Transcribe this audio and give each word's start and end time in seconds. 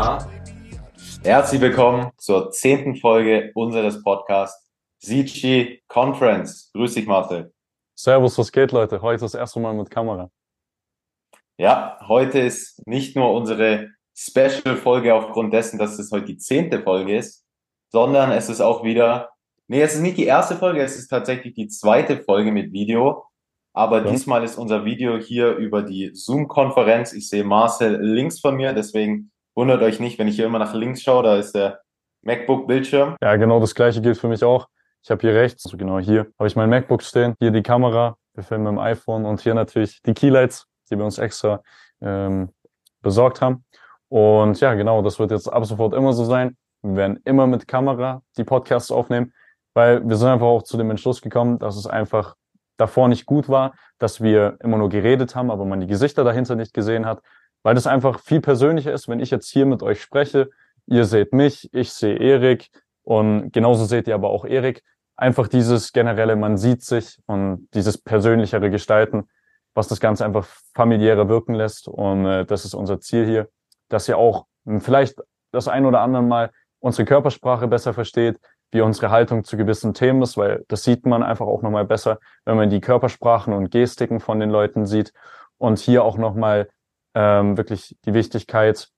Ja. 0.00 0.26
Herzlich 1.22 1.60
willkommen 1.60 2.10
zur 2.16 2.50
zehnten 2.52 2.96
Folge 2.96 3.52
unseres 3.54 4.02
Podcasts 4.02 4.72
Zichi 4.98 5.82
Conference. 5.88 6.70
Grüß 6.72 6.94
dich, 6.94 7.06
Marcel. 7.06 7.52
Servus, 7.94 8.38
was 8.38 8.50
geht, 8.50 8.72
Leute? 8.72 9.02
Heute 9.02 9.20
das 9.20 9.34
erste 9.34 9.60
Mal 9.60 9.74
mit 9.74 9.90
Kamera. 9.90 10.30
Ja, 11.58 11.98
heute 12.08 12.38
ist 12.38 12.80
nicht 12.86 13.14
nur 13.14 13.30
unsere 13.34 13.90
Special-Folge 14.16 15.14
aufgrund 15.14 15.52
dessen, 15.52 15.78
dass 15.78 15.98
es 15.98 16.10
heute 16.10 16.24
die 16.28 16.38
zehnte 16.38 16.80
Folge 16.80 17.18
ist, 17.18 17.44
sondern 17.92 18.32
es 18.32 18.48
ist 18.48 18.62
auch 18.62 18.82
wieder, 18.82 19.28
nee, 19.68 19.82
es 19.82 19.96
ist 19.96 20.00
nicht 20.00 20.16
die 20.16 20.24
erste 20.24 20.56
Folge, 20.56 20.80
es 20.80 20.96
ist 20.96 21.08
tatsächlich 21.08 21.52
die 21.52 21.68
zweite 21.68 22.22
Folge 22.22 22.52
mit 22.52 22.72
Video. 22.72 23.26
Aber 23.74 24.02
ja. 24.02 24.10
diesmal 24.10 24.44
ist 24.44 24.56
unser 24.56 24.86
Video 24.86 25.18
hier 25.18 25.56
über 25.56 25.82
die 25.82 26.12
Zoom-Konferenz. 26.14 27.12
Ich 27.12 27.28
sehe 27.28 27.44
Marcel 27.44 28.00
links 28.00 28.40
von 28.40 28.56
mir, 28.56 28.72
deswegen 28.72 29.29
wundert 29.54 29.82
euch 29.82 30.00
nicht, 30.00 30.18
wenn 30.18 30.28
ich 30.28 30.36
hier 30.36 30.46
immer 30.46 30.58
nach 30.58 30.74
links 30.74 31.02
schaue, 31.02 31.22
da 31.22 31.36
ist 31.36 31.54
der 31.54 31.80
MacBook-Bildschirm. 32.22 33.16
Ja, 33.20 33.36
genau 33.36 33.60
das 33.60 33.74
gleiche 33.74 34.00
gilt 34.00 34.18
für 34.18 34.28
mich 34.28 34.44
auch. 34.44 34.68
Ich 35.02 35.10
habe 35.10 35.20
hier 35.20 35.34
rechts, 35.34 35.64
also 35.64 35.76
genau 35.76 35.98
hier, 35.98 36.26
habe 36.38 36.46
ich 36.46 36.56
mein 36.56 36.68
MacBook 36.68 37.02
stehen, 37.02 37.34
hier 37.38 37.50
die 37.50 37.62
Kamera, 37.62 38.16
wir 38.34 38.42
filmen 38.42 38.64
mit 38.64 38.72
dem 38.72 38.78
iPhone 38.78 39.24
und 39.24 39.40
hier 39.40 39.54
natürlich 39.54 40.02
die 40.02 40.12
Keylights, 40.12 40.66
die 40.90 40.98
wir 40.98 41.04
uns 41.04 41.18
extra 41.18 41.62
ähm, 42.02 42.50
besorgt 43.00 43.40
haben. 43.40 43.64
Und 44.08 44.60
ja, 44.60 44.74
genau, 44.74 45.02
das 45.02 45.18
wird 45.18 45.30
jetzt 45.30 45.48
ab 45.48 45.64
sofort 45.64 45.94
immer 45.94 46.12
so 46.12 46.24
sein. 46.24 46.56
Wir 46.82 46.96
werden 46.96 47.20
immer 47.24 47.46
mit 47.46 47.66
Kamera 47.68 48.22
die 48.36 48.44
Podcasts 48.44 48.90
aufnehmen, 48.90 49.32
weil 49.74 50.06
wir 50.06 50.16
sind 50.16 50.28
einfach 50.28 50.46
auch 50.46 50.62
zu 50.62 50.76
dem 50.76 50.90
Entschluss 50.90 51.22
gekommen, 51.22 51.58
dass 51.58 51.76
es 51.76 51.86
einfach 51.86 52.34
davor 52.76 53.08
nicht 53.08 53.26
gut 53.26 53.48
war, 53.48 53.74
dass 53.98 54.22
wir 54.22 54.56
immer 54.60 54.78
nur 54.78 54.88
geredet 54.88 55.34
haben, 55.36 55.50
aber 55.50 55.64
man 55.64 55.80
die 55.80 55.86
Gesichter 55.86 56.24
dahinter 56.24 56.56
nicht 56.56 56.74
gesehen 56.74 57.06
hat, 57.06 57.22
weil 57.62 57.74
das 57.74 57.86
einfach 57.86 58.20
viel 58.20 58.40
persönlicher 58.40 58.92
ist, 58.92 59.08
wenn 59.08 59.20
ich 59.20 59.30
jetzt 59.30 59.50
hier 59.50 59.66
mit 59.66 59.82
euch 59.82 60.00
spreche. 60.00 60.50
Ihr 60.86 61.04
seht 61.04 61.32
mich, 61.32 61.68
ich 61.72 61.92
sehe 61.92 62.16
Erik 62.16 62.70
und 63.02 63.52
genauso 63.52 63.84
seht 63.84 64.08
ihr 64.08 64.14
aber 64.14 64.30
auch 64.30 64.44
Erik. 64.44 64.82
Einfach 65.16 65.48
dieses 65.48 65.92
generelle, 65.92 66.36
man 66.36 66.56
sieht 66.56 66.82
sich 66.82 67.18
und 67.26 67.68
dieses 67.74 67.98
persönlichere 67.98 68.70
Gestalten, 68.70 69.28
was 69.74 69.88
das 69.88 70.00
Ganze 70.00 70.24
einfach 70.24 70.46
familiärer 70.74 71.28
wirken 71.28 71.54
lässt. 71.54 71.88
Und 71.88 72.26
äh, 72.26 72.46
das 72.46 72.64
ist 72.64 72.74
unser 72.74 73.00
Ziel 73.00 73.26
hier, 73.26 73.48
dass 73.88 74.08
ihr 74.08 74.16
auch 74.16 74.46
vielleicht 74.78 75.20
das 75.52 75.68
ein 75.68 75.84
oder 75.84 76.00
andere 76.00 76.22
Mal 76.22 76.50
unsere 76.78 77.04
Körpersprache 77.04 77.68
besser 77.68 77.92
versteht, 77.92 78.38
wie 78.72 78.80
unsere 78.80 79.10
Haltung 79.10 79.44
zu 79.44 79.56
gewissen 79.56 79.94
Themen 79.94 80.22
ist, 80.22 80.36
weil 80.36 80.64
das 80.68 80.84
sieht 80.84 81.04
man 81.04 81.22
einfach 81.22 81.46
auch 81.46 81.62
nochmal 81.62 81.84
besser, 81.84 82.18
wenn 82.44 82.56
man 82.56 82.70
die 82.70 82.80
Körpersprachen 82.80 83.52
und 83.52 83.70
Gestiken 83.70 84.20
von 84.20 84.40
den 84.40 84.50
Leuten 84.50 84.86
sieht. 84.86 85.12
Und 85.58 85.78
hier 85.78 86.04
auch 86.04 86.16
nochmal 86.16 86.68
ähm, 87.14 87.56
wirklich 87.56 87.96
die 88.04 88.14
Wichtigkeit, 88.14 88.88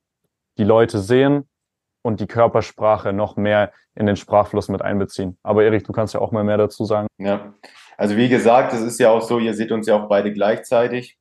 die 0.59 0.65
Leute 0.65 0.99
sehen 0.99 1.49
und 2.03 2.21
die 2.21 2.27
Körpersprache 2.27 3.13
noch 3.13 3.37
mehr 3.37 3.73
in 3.95 4.07
den 4.07 4.17
Sprachfluss 4.17 4.69
mit 4.69 4.83
einbeziehen. 4.83 5.39
Aber 5.43 5.65
Erik, 5.65 5.85
du 5.85 5.93
kannst 5.93 6.15
ja 6.15 6.21
auch 6.21 6.33
mal 6.33 6.45
mehr 6.45 6.59
dazu 6.59 6.85
sagen. 6.85 7.07
Ja, 7.19 7.55
also 7.97 8.17
wie 8.17 8.29
gesagt, 8.29 8.73
es 8.73 8.81
ist 8.81 8.99
ja 8.99 9.11
auch 9.11 9.23
so, 9.23 9.39
ihr 9.39 9.55
seht 9.55 9.73
uns 9.73 9.87
ja 9.87 9.97
auch 9.97 10.09
beide 10.09 10.33
gleichzeitig. 10.33 11.17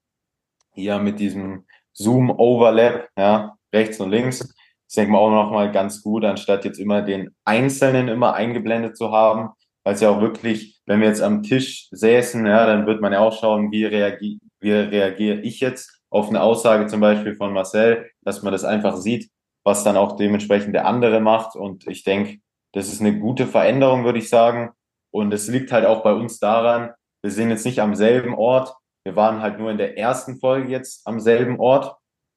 Hier 0.74 1.00
mit 1.00 1.20
diesem 1.20 1.66
Zoom-Overlap, 1.94 3.10
ja, 3.18 3.56
rechts 3.74 4.00
und 4.00 4.10
links 4.10 4.54
ich 4.92 4.96
denke 4.96 5.14
mal 5.14 5.20
auch 5.20 5.32
nochmal 5.32 5.72
ganz 5.72 6.04
gut, 6.04 6.26
anstatt 6.26 6.66
jetzt 6.66 6.78
immer 6.78 7.02
den 7.02 7.34
Einzelnen 7.46 8.10
immer 8.10 8.34
eingeblendet 8.34 8.98
zu 8.98 9.14
haben, 9.14 9.52
weil 9.86 9.94
es 9.94 10.02
ja 10.02 10.10
auch 10.10 10.20
wirklich, 10.20 10.82
wenn 10.86 11.00
wir 11.00 11.08
jetzt 11.08 11.22
am 11.22 11.44
Tisch 11.44 11.88
säßen, 11.92 12.46
ja, 12.46 12.66
dann 12.66 12.86
wird 12.86 13.00
man 13.00 13.14
ja 13.14 13.20
auch 13.20 13.32
schauen, 13.32 13.72
wie, 13.72 13.86
reagiere 13.86 14.40
wie 14.60 14.74
reagiere 14.74 15.40
ich 15.40 15.62
jetzt 15.62 16.01
auf 16.12 16.30
eine 16.30 16.42
Aussage 16.42 16.88
zum 16.88 17.00
Beispiel 17.00 17.36
von 17.36 17.54
Marcel, 17.54 18.12
dass 18.22 18.44
man 18.44 18.52
das 18.52 18.64
einfach 18.64 18.98
sieht, 18.98 19.32
was 19.64 19.84
dann 19.84 19.98
auch 19.98 20.18
dementsprechend 20.18 20.76
der 20.76 20.86
andere 20.86 21.22
macht. 21.22 21.56
Und 21.56 21.88
ich 21.88 22.04
denke, 22.04 22.40
das 22.74 22.92
ist 22.92 23.02
eine 23.02 23.18
gute 23.18 23.48
Veränderung, 23.48 24.04
würde 24.04 24.20
ich 24.20 24.30
sagen. 24.30 24.72
Und 25.12 25.34
es 25.34 25.48
liegt 25.48 25.72
halt 25.72 25.86
auch 25.86 26.04
bei 26.04 26.14
uns 26.14 26.40
daran, 26.40 26.92
wir 27.24 27.32
sind 27.32 27.50
jetzt 27.50 27.66
nicht 27.66 27.80
am 27.80 27.96
selben 27.96 28.34
Ort. 28.34 28.74
Wir 29.04 29.16
waren 29.16 29.42
halt 29.42 29.58
nur 29.58 29.72
in 29.72 29.78
der 29.78 29.98
ersten 29.98 30.40
Folge 30.40 30.70
jetzt 30.70 31.08
am 31.08 31.20
selben 31.20 31.60
Ort. 31.60 31.96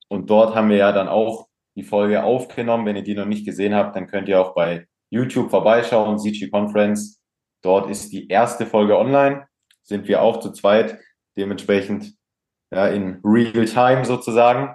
Und 0.08 0.30
dort 0.30 0.54
haben 0.54 0.68
wir 0.68 0.76
ja 0.76 0.92
dann 0.92 1.08
auch 1.08 1.48
die 1.76 1.82
Folge 1.82 2.22
aufgenommen. 2.22 2.86
Wenn 2.86 2.96
ihr 2.96 3.02
die 3.02 3.14
noch 3.14 3.26
nicht 3.26 3.44
gesehen 3.44 3.74
habt, 3.74 3.96
dann 3.96 4.06
könnt 4.06 4.28
ihr 4.28 4.40
auch 4.40 4.54
bei 4.54 4.86
YouTube 5.10 5.50
vorbeischauen, 5.50 6.18
CG 6.18 6.48
Conference. 6.48 7.20
Dort 7.62 7.90
ist 7.90 8.12
die 8.12 8.28
erste 8.28 8.66
Folge 8.66 8.98
online. 8.98 9.46
Sind 9.82 10.06
wir 10.06 10.22
auch 10.22 10.40
zu 10.40 10.52
zweit, 10.52 10.98
dementsprechend 11.36 12.14
ja, 12.74 12.88
in 12.88 13.20
Real 13.22 13.64
Time 13.66 14.04
sozusagen. 14.04 14.74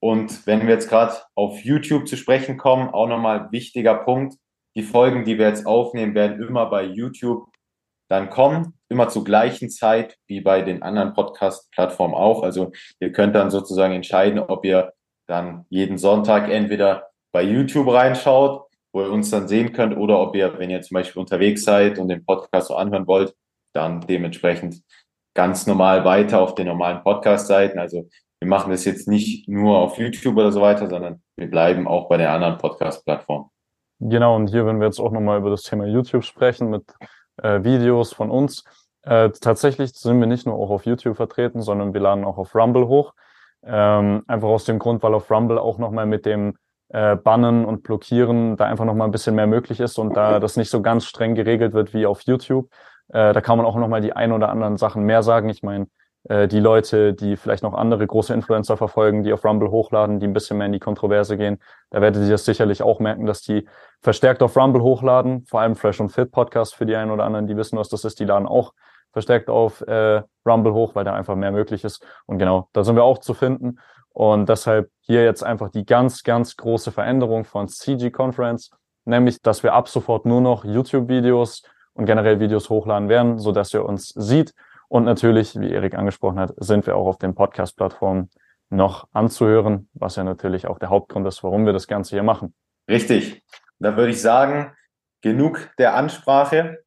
Und 0.00 0.46
wenn 0.46 0.66
wir 0.66 0.74
jetzt 0.74 0.90
gerade 0.90 1.14
auf 1.34 1.60
YouTube 1.64 2.06
zu 2.06 2.16
sprechen 2.16 2.58
kommen, 2.58 2.90
auch 2.90 3.08
nochmal 3.08 3.50
wichtiger 3.52 3.94
Punkt. 3.94 4.34
Die 4.76 4.82
Folgen, 4.82 5.24
die 5.24 5.38
wir 5.38 5.48
jetzt 5.48 5.66
aufnehmen, 5.66 6.14
werden 6.14 6.42
immer 6.42 6.66
bei 6.66 6.84
YouTube 6.84 7.48
dann 8.10 8.28
kommen, 8.28 8.74
immer 8.90 9.08
zur 9.08 9.24
gleichen 9.24 9.70
Zeit 9.70 10.18
wie 10.26 10.42
bei 10.42 10.60
den 10.60 10.82
anderen 10.82 11.14
Podcast-Plattformen 11.14 12.14
auch. 12.14 12.42
Also 12.42 12.72
ihr 13.00 13.12
könnt 13.12 13.34
dann 13.34 13.50
sozusagen 13.50 13.94
entscheiden, 13.94 14.38
ob 14.38 14.64
ihr 14.64 14.92
dann 15.26 15.64
jeden 15.70 15.96
Sonntag 15.96 16.50
entweder 16.50 17.08
bei 17.32 17.42
YouTube 17.42 17.88
reinschaut, 17.88 18.66
wo 18.92 19.02
ihr 19.02 19.10
uns 19.10 19.30
dann 19.30 19.48
sehen 19.48 19.72
könnt, 19.72 19.96
oder 19.96 20.20
ob 20.20 20.36
ihr, 20.36 20.58
wenn 20.58 20.68
ihr 20.68 20.82
zum 20.82 20.96
Beispiel 20.96 21.20
unterwegs 21.20 21.64
seid 21.64 21.98
und 21.98 22.08
den 22.08 22.26
Podcast 22.26 22.68
so 22.68 22.76
anhören 22.76 23.06
wollt, 23.06 23.34
dann 23.72 24.02
dementsprechend 24.02 24.82
ganz 25.34 25.66
normal 25.66 26.04
weiter 26.04 26.40
auf 26.40 26.54
den 26.54 26.68
normalen 26.68 27.02
Podcast-Seiten. 27.02 27.78
Also 27.78 28.08
wir 28.40 28.48
machen 28.48 28.70
das 28.70 28.84
jetzt 28.84 29.08
nicht 29.08 29.48
nur 29.48 29.78
auf 29.78 29.98
YouTube 29.98 30.36
oder 30.36 30.52
so 30.52 30.60
weiter, 30.60 30.88
sondern 30.88 31.22
wir 31.36 31.50
bleiben 31.50 31.88
auch 31.88 32.08
bei 32.08 32.16
den 32.16 32.28
anderen 32.28 32.58
Podcast-Plattformen. 32.58 33.50
Genau, 34.00 34.36
und 34.36 34.48
hier, 34.48 34.66
wenn 34.66 34.80
wir 34.80 34.86
jetzt 34.86 35.00
auch 35.00 35.12
nochmal 35.12 35.38
über 35.38 35.50
das 35.50 35.62
Thema 35.62 35.86
YouTube 35.86 36.24
sprechen 36.24 36.70
mit 36.70 36.84
äh, 37.42 37.62
Videos 37.62 38.12
von 38.12 38.30
uns, 38.30 38.64
äh, 39.02 39.30
tatsächlich 39.30 39.92
sind 39.94 40.20
wir 40.20 40.26
nicht 40.26 40.46
nur 40.46 40.56
auch 40.56 40.70
auf 40.70 40.86
YouTube 40.86 41.16
vertreten, 41.16 41.62
sondern 41.62 41.94
wir 41.94 42.00
laden 42.00 42.24
auch 42.24 42.38
auf 42.38 42.54
Rumble 42.54 42.86
hoch. 42.86 43.14
Ähm, 43.64 44.24
einfach 44.26 44.48
aus 44.48 44.64
dem 44.64 44.78
Grund, 44.78 45.02
weil 45.02 45.14
auf 45.14 45.30
Rumble 45.30 45.58
auch 45.58 45.78
nochmal 45.78 46.06
mit 46.06 46.26
dem 46.26 46.56
äh, 46.88 47.16
Bannen 47.16 47.64
und 47.64 47.82
Blockieren 47.82 48.56
da 48.56 48.66
einfach 48.66 48.84
nochmal 48.84 49.08
ein 49.08 49.12
bisschen 49.12 49.34
mehr 49.34 49.46
möglich 49.46 49.80
ist 49.80 49.98
und 49.98 50.14
da 50.14 50.38
das 50.38 50.56
nicht 50.56 50.70
so 50.70 50.82
ganz 50.82 51.06
streng 51.06 51.34
geregelt 51.34 51.72
wird 51.72 51.94
wie 51.94 52.06
auf 52.06 52.20
YouTube. 52.22 52.68
Äh, 53.14 53.32
da 53.32 53.40
kann 53.40 53.56
man 53.56 53.64
auch 53.64 53.76
nochmal 53.76 54.00
die 54.00 54.12
ein 54.12 54.32
oder 54.32 54.48
anderen 54.48 54.76
Sachen 54.76 55.04
mehr 55.04 55.22
sagen. 55.22 55.48
Ich 55.48 55.62
meine, 55.62 55.86
äh, 56.24 56.48
die 56.48 56.58
Leute, 56.58 57.14
die 57.14 57.36
vielleicht 57.36 57.62
noch 57.62 57.72
andere 57.72 58.04
große 58.06 58.34
Influencer 58.34 58.76
verfolgen, 58.76 59.22
die 59.22 59.32
auf 59.32 59.44
Rumble 59.44 59.70
hochladen, 59.70 60.18
die 60.18 60.26
ein 60.26 60.32
bisschen 60.32 60.58
mehr 60.58 60.66
in 60.66 60.72
die 60.72 60.80
Kontroverse 60.80 61.36
gehen, 61.36 61.58
da 61.90 62.00
werdet 62.00 62.24
ihr 62.24 62.30
das 62.30 62.44
sicherlich 62.44 62.82
auch 62.82 62.98
merken, 62.98 63.24
dass 63.24 63.40
die 63.42 63.68
verstärkt 64.00 64.42
auf 64.42 64.56
Rumble 64.56 64.82
hochladen. 64.82 65.44
Vor 65.46 65.60
allem 65.60 65.76
Fresh 65.76 66.00
und 66.00 66.10
Fit 66.10 66.32
Podcast 66.32 66.74
für 66.74 66.86
die 66.86 66.96
einen 66.96 67.12
oder 67.12 67.24
anderen, 67.24 67.46
die 67.46 67.56
wissen, 67.56 67.78
was 67.78 67.88
das 67.88 68.04
ist, 68.04 68.18
die 68.18 68.24
laden 68.24 68.48
auch 68.48 68.72
verstärkt 69.12 69.48
auf 69.48 69.80
äh, 69.82 70.22
Rumble 70.44 70.74
hoch, 70.74 70.96
weil 70.96 71.04
da 71.04 71.14
einfach 71.14 71.36
mehr 71.36 71.52
möglich 71.52 71.84
ist. 71.84 72.04
Und 72.26 72.38
genau, 72.38 72.68
da 72.72 72.82
sind 72.82 72.96
wir 72.96 73.04
auch 73.04 73.18
zu 73.18 73.32
finden. 73.32 73.78
Und 74.08 74.48
deshalb 74.48 74.90
hier 75.02 75.22
jetzt 75.22 75.44
einfach 75.44 75.70
die 75.70 75.86
ganz, 75.86 76.24
ganz 76.24 76.56
große 76.56 76.90
Veränderung 76.90 77.44
von 77.44 77.68
CG 77.68 78.10
Conference, 78.10 78.70
nämlich, 79.04 79.40
dass 79.40 79.62
wir 79.62 79.72
ab 79.72 79.88
sofort 79.88 80.26
nur 80.26 80.40
noch 80.40 80.64
YouTube-Videos 80.64 81.62
und 81.94 82.06
generell 82.06 82.40
Videos 82.40 82.70
hochladen 82.70 83.08
werden, 83.08 83.38
so 83.38 83.52
dass 83.52 83.72
ihr 83.72 83.84
uns 83.84 84.08
sieht. 84.10 84.54
Und 84.88 85.04
natürlich, 85.04 85.58
wie 85.58 85.70
Erik 85.70 85.94
angesprochen 85.94 86.38
hat, 86.38 86.52
sind 86.58 86.86
wir 86.86 86.96
auch 86.96 87.06
auf 87.06 87.18
den 87.18 87.34
Podcast-Plattformen 87.34 88.30
noch 88.70 89.08
anzuhören, 89.12 89.88
was 89.94 90.16
ja 90.16 90.24
natürlich 90.24 90.66
auch 90.66 90.78
der 90.78 90.90
Hauptgrund 90.90 91.26
ist, 91.26 91.42
warum 91.42 91.66
wir 91.66 91.72
das 91.72 91.86
Ganze 91.86 92.16
hier 92.16 92.22
machen. 92.22 92.54
Richtig. 92.88 93.42
Da 93.78 93.96
würde 93.96 94.10
ich 94.10 94.20
sagen, 94.20 94.72
genug 95.22 95.70
der 95.78 95.94
Ansprache. 95.94 96.84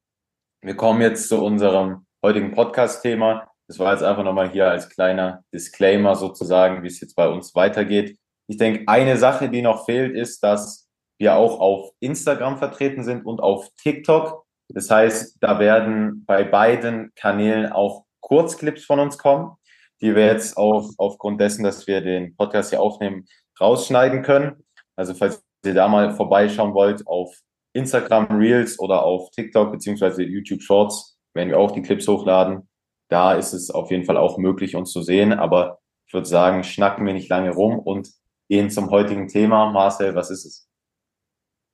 Wir 0.62 0.76
kommen 0.76 1.00
jetzt 1.00 1.28
zu 1.28 1.42
unserem 1.44 2.06
heutigen 2.24 2.52
Podcast-Thema. 2.52 3.48
Das 3.66 3.78
war 3.78 3.92
jetzt 3.92 4.02
einfach 4.02 4.24
nochmal 4.24 4.50
hier 4.50 4.70
als 4.70 4.88
kleiner 4.88 5.44
Disclaimer 5.52 6.14
sozusagen, 6.14 6.82
wie 6.82 6.86
es 6.86 7.00
jetzt 7.00 7.14
bei 7.14 7.28
uns 7.28 7.54
weitergeht. 7.54 8.18
Ich 8.46 8.56
denke, 8.56 8.84
eine 8.86 9.16
Sache, 9.16 9.50
die 9.50 9.60
noch 9.60 9.84
fehlt, 9.84 10.14
ist, 10.14 10.42
dass 10.42 10.88
wir 11.18 11.36
auch 11.36 11.60
auf 11.60 11.90
Instagram 12.00 12.58
vertreten 12.58 13.02
sind 13.02 13.26
und 13.26 13.40
auf 13.40 13.68
TikTok. 13.76 14.46
Das 14.68 14.90
heißt, 14.90 15.38
da 15.40 15.58
werden 15.58 16.24
bei 16.26 16.44
beiden 16.44 17.12
Kanälen 17.14 17.72
auch 17.72 18.04
Kurzclips 18.20 18.84
von 18.84 19.00
uns 19.00 19.16
kommen, 19.16 19.52
die 20.00 20.14
wir 20.14 20.26
jetzt 20.26 20.56
auch 20.56 20.90
aufgrund 20.98 21.40
dessen, 21.40 21.64
dass 21.64 21.86
wir 21.86 22.00
den 22.00 22.36
Podcast 22.36 22.70
hier 22.70 22.80
aufnehmen, 22.80 23.26
rausschneiden 23.60 24.22
können. 24.22 24.64
Also 24.96 25.14
falls 25.14 25.42
ihr 25.64 25.74
da 25.74 25.88
mal 25.88 26.14
vorbeischauen 26.14 26.74
wollt 26.74 27.06
auf 27.06 27.34
Instagram 27.72 28.26
Reels 28.38 28.78
oder 28.78 29.02
auf 29.02 29.30
TikTok 29.30 29.72
beziehungsweise 29.72 30.22
YouTube 30.22 30.62
Shorts, 30.62 31.18
werden 31.34 31.50
wir 31.50 31.58
auch 31.58 31.70
die 31.70 31.82
Clips 31.82 32.06
hochladen. 32.06 32.68
Da 33.08 33.34
ist 33.34 33.52
es 33.52 33.70
auf 33.70 33.90
jeden 33.90 34.04
Fall 34.04 34.16
auch 34.16 34.38
möglich, 34.38 34.76
uns 34.76 34.90
zu 34.92 35.02
sehen. 35.02 35.32
Aber 35.32 35.78
ich 36.06 36.12
würde 36.12 36.28
sagen, 36.28 36.64
schnacken 36.64 37.06
wir 37.06 37.14
nicht 37.14 37.28
lange 37.28 37.50
rum 37.50 37.78
und 37.78 38.10
gehen 38.48 38.70
zum 38.70 38.90
heutigen 38.90 39.28
Thema. 39.28 39.70
Marcel, 39.70 40.14
was 40.14 40.30
ist 40.30 40.44
es? 40.44 40.67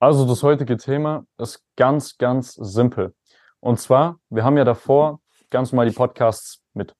Also 0.04 0.26
das 0.26 0.42
heutige 0.42 0.76
Thema 0.76 1.24
ist 1.38 1.64
ganz, 1.76 2.18
ganz 2.18 2.52
simpel. 2.52 3.14
Und 3.60 3.80
zwar, 3.80 4.18
wir 4.28 4.44
haben 4.44 4.58
ja 4.58 4.64
davor 4.64 5.20
ganz 5.48 5.72
normal 5.72 5.88
die 5.88 5.96
Podcasts 5.96 6.62
mit 6.74 6.94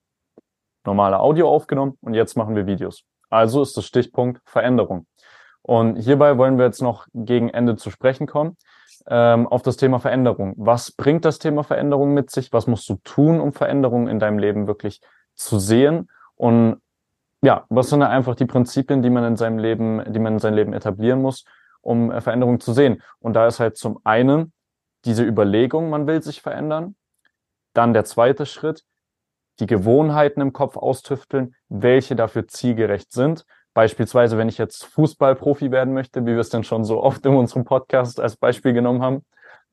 normaler 0.87 1.21
Audio 1.21 1.51
aufgenommen 1.51 1.99
und 2.01 2.15
jetzt 2.15 2.35
machen 2.35 2.57
wir 2.57 2.67
Videos. 2.67 3.05
Also 3.29 3.61
ist 3.61 3.77
das 3.77 3.85
Stichpunkt 3.85 4.41
Veränderung. 4.47 5.07
Und 5.61 5.97
hierbei 5.97 6.39
wollen 6.39 6.57
wir 6.57 6.65
jetzt 6.65 6.81
noch 6.81 7.07
gegen 7.13 7.51
Ende 7.51 7.77
zu 7.77 7.91
sprechen 7.91 8.27
kommen 8.27 8.57
ähm, 9.07 9.49
auf 9.49 9.61
das 9.61 9.77
Thema 9.77 9.99
Veränderung. 9.99 10.55
Was 10.57 10.91
bringt 10.91 11.27
das 11.27 11.39
Thema 11.39 11.63
Veränderung 11.63 12.15
mit 12.15 12.31
sich? 12.31 12.55
Was 12.55 12.67
musst 12.67 12.89
du 12.89 12.95
tun, 13.05 13.39
um 13.39 13.53
Veränderungen 13.53 14.09
in 14.09 14.19
deinem 14.19 14.39
Leben 14.39 14.67
wirklich 14.67 15.03
zu 15.35 15.59
sehen? 15.59 16.11
Und 16.37 16.81
ja, 17.43 17.67
was 17.69 17.91
sind 17.91 18.01
da 18.01 18.09
einfach 18.09 18.35
die 18.35 18.47
Prinzipien, 18.47 19.03
die 19.03 19.11
man 19.11 19.25
in 19.25 19.37
seinem 19.37 19.59
Leben, 19.59 20.03
die 20.11 20.19
man 20.19 20.33
in 20.33 20.39
seinem 20.39 20.55
Leben 20.55 20.73
etablieren 20.73 21.21
muss, 21.21 21.45
um 21.85 22.11
äh, 22.11 22.21
Veränderungen 22.21 22.61
zu 22.61 22.73
sehen? 22.73 23.03
Und 23.21 23.35
da 23.35 23.47
ist 23.47 23.61
halt 23.61 23.77
zum 23.77 24.01
einen 24.05 24.53
diese 25.05 25.23
Überlegung, 25.23 25.91
man 25.91 26.07
will 26.07 26.23
sich 26.23 26.41
verändern. 26.43 26.97
Dann 27.75 27.93
der 27.93 28.05
zweite 28.05 28.47
Schritt, 28.47 28.85
die 29.61 29.67
Gewohnheiten 29.67 30.41
im 30.41 30.53
Kopf 30.53 30.77
austüfteln, 30.77 31.55
welche 31.69 32.17
dafür 32.17 32.49
zielgerecht 32.49 33.13
sind. 33.13 33.45
Beispielsweise, 33.75 34.39
wenn 34.39 34.49
ich 34.49 34.59
jetzt 34.59 34.85
Fußballprofi 34.85 35.71
werden 35.71 35.95
möchte, 35.95 36.23
wie 36.23 36.33
wir 36.33 36.39
es 36.39 36.49
denn 36.49 36.65
schon 36.65 36.85
so 36.85 37.03
oft 37.03 37.25
in 37.27 37.35
unserem 37.35 37.65
Podcast 37.65 38.21
als 38.21 38.37
Beispiel 38.37 38.73
genommen 38.73 39.03
haben, 39.03 39.25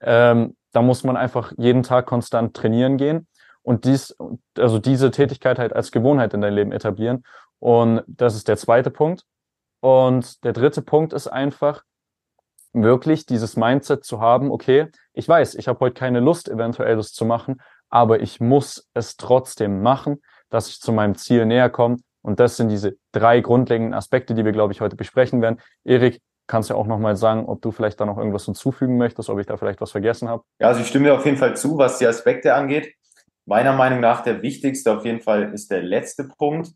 ähm, 0.01 0.55
da 0.71 0.81
muss 0.81 1.03
man 1.03 1.17
einfach 1.17 1.53
jeden 1.57 1.83
Tag 1.83 2.07
konstant 2.07 2.55
trainieren 2.55 2.97
gehen 2.97 3.27
und 3.61 3.85
dies, 3.85 4.15
also 4.57 4.79
diese 4.79 5.11
Tätigkeit 5.11 5.59
halt 5.59 5.73
als 5.73 5.91
Gewohnheit 5.91 6.33
in 6.33 6.41
dein 6.41 6.53
Leben 6.53 6.71
etablieren. 6.71 7.23
Und 7.59 8.03
das 8.07 8.35
ist 8.35 8.47
der 8.47 8.57
zweite 8.57 8.89
Punkt. 8.89 9.23
Und 9.81 10.43
der 10.43 10.53
dritte 10.53 10.81
Punkt 10.81 11.13
ist 11.13 11.27
einfach, 11.27 11.83
wirklich 12.73 13.25
dieses 13.25 13.57
Mindset 13.57 14.03
zu 14.03 14.21
haben, 14.21 14.51
okay, 14.51 14.87
ich 15.13 15.27
weiß, 15.27 15.55
ich 15.55 15.67
habe 15.67 15.79
heute 15.79 15.93
keine 15.93 16.19
Lust, 16.19 16.49
eventuell 16.49 16.95
das 16.95 17.11
zu 17.11 17.25
machen, 17.25 17.61
aber 17.89 18.21
ich 18.21 18.39
muss 18.39 18.89
es 18.93 19.17
trotzdem 19.17 19.81
machen, 19.81 20.21
dass 20.49 20.69
ich 20.69 20.79
zu 20.79 20.91
meinem 20.93 21.15
Ziel 21.15 21.45
näher 21.45 21.69
komme 21.69 21.97
und 22.21 22.39
das 22.39 22.57
sind 22.57 22.69
diese 22.69 22.95
drei 23.11 23.41
grundlegenden 23.41 23.93
Aspekte, 23.93 24.33
die 24.33 24.45
wir, 24.45 24.51
glaube 24.51 24.73
ich, 24.73 24.81
heute 24.81 24.95
besprechen 24.95 25.41
werden. 25.41 25.59
Erik, 25.83 26.21
kannst 26.47 26.69
du 26.69 26.73
ja 26.73 26.79
auch 26.79 26.87
nochmal 26.87 27.15
sagen, 27.15 27.45
ob 27.45 27.61
du 27.61 27.71
vielleicht 27.71 27.99
da 27.99 28.05
noch 28.05 28.17
irgendwas 28.17 28.45
hinzufügen 28.45 28.97
möchtest, 28.97 29.29
ob 29.29 29.39
ich 29.39 29.47
da 29.47 29.57
vielleicht 29.57 29.81
was 29.81 29.91
vergessen 29.91 30.29
habe. 30.29 30.43
Ja, 30.59 30.67
also 30.67 30.81
ich 30.81 30.87
stimme 30.87 31.05
dir 31.05 31.15
auf 31.15 31.25
jeden 31.25 31.37
Fall 31.37 31.55
zu, 31.55 31.77
was 31.77 31.97
die 31.97 32.07
Aspekte 32.07 32.53
angeht. 32.53 32.93
Meiner 33.45 33.73
Meinung 33.73 33.99
nach 33.99 34.21
der 34.21 34.41
wichtigste 34.41 34.95
auf 34.95 35.05
jeden 35.05 35.21
Fall 35.21 35.53
ist 35.53 35.71
der 35.71 35.81
letzte 35.81 36.25
Punkt. 36.25 36.71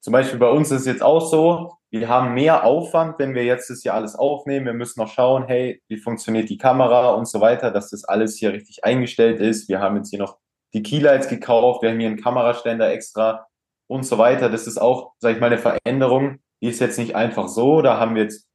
Zum 0.00 0.12
Beispiel 0.12 0.38
bei 0.38 0.50
uns 0.50 0.70
ist 0.70 0.80
es 0.80 0.86
jetzt 0.86 1.02
auch 1.02 1.20
so, 1.20 1.74
wir 1.90 2.08
haben 2.08 2.34
mehr 2.34 2.64
Aufwand, 2.64 3.18
wenn 3.18 3.34
wir 3.34 3.44
jetzt 3.44 3.68
das 3.68 3.82
hier 3.82 3.94
alles 3.94 4.14
aufnehmen. 4.14 4.66
Wir 4.66 4.72
müssen 4.72 5.00
noch 5.00 5.12
schauen, 5.12 5.44
hey, 5.46 5.82
wie 5.88 5.98
funktioniert 5.98 6.48
die 6.48 6.58
Kamera 6.58 7.10
und 7.10 7.26
so 7.26 7.40
weiter, 7.40 7.70
dass 7.70 7.90
das 7.90 8.04
alles 8.04 8.36
hier 8.36 8.52
richtig 8.52 8.84
eingestellt 8.84 9.40
ist. 9.40 9.68
Wir 9.68 9.80
haben 9.80 9.96
jetzt 9.96 10.10
hier 10.10 10.20
noch 10.20 10.38
die 10.72 10.82
Keylights 10.82 11.28
gekauft, 11.28 11.82
wir 11.82 11.90
haben 11.90 11.98
hier 11.98 12.08
einen 12.08 12.22
Kameraständer 12.22 12.92
extra 12.92 13.46
und 13.88 14.04
so 14.06 14.18
weiter. 14.18 14.48
Das 14.48 14.68
ist 14.68 14.78
auch, 14.78 15.12
sage 15.18 15.34
ich 15.34 15.40
mal, 15.40 15.48
eine 15.48 15.58
Veränderung. 15.58 16.38
Die 16.62 16.68
ist 16.68 16.80
jetzt 16.80 16.98
nicht 16.98 17.16
einfach 17.16 17.48
so, 17.48 17.82
da 17.82 17.98
haben 17.98 18.14
wir 18.14 18.22
jetzt 18.22 18.46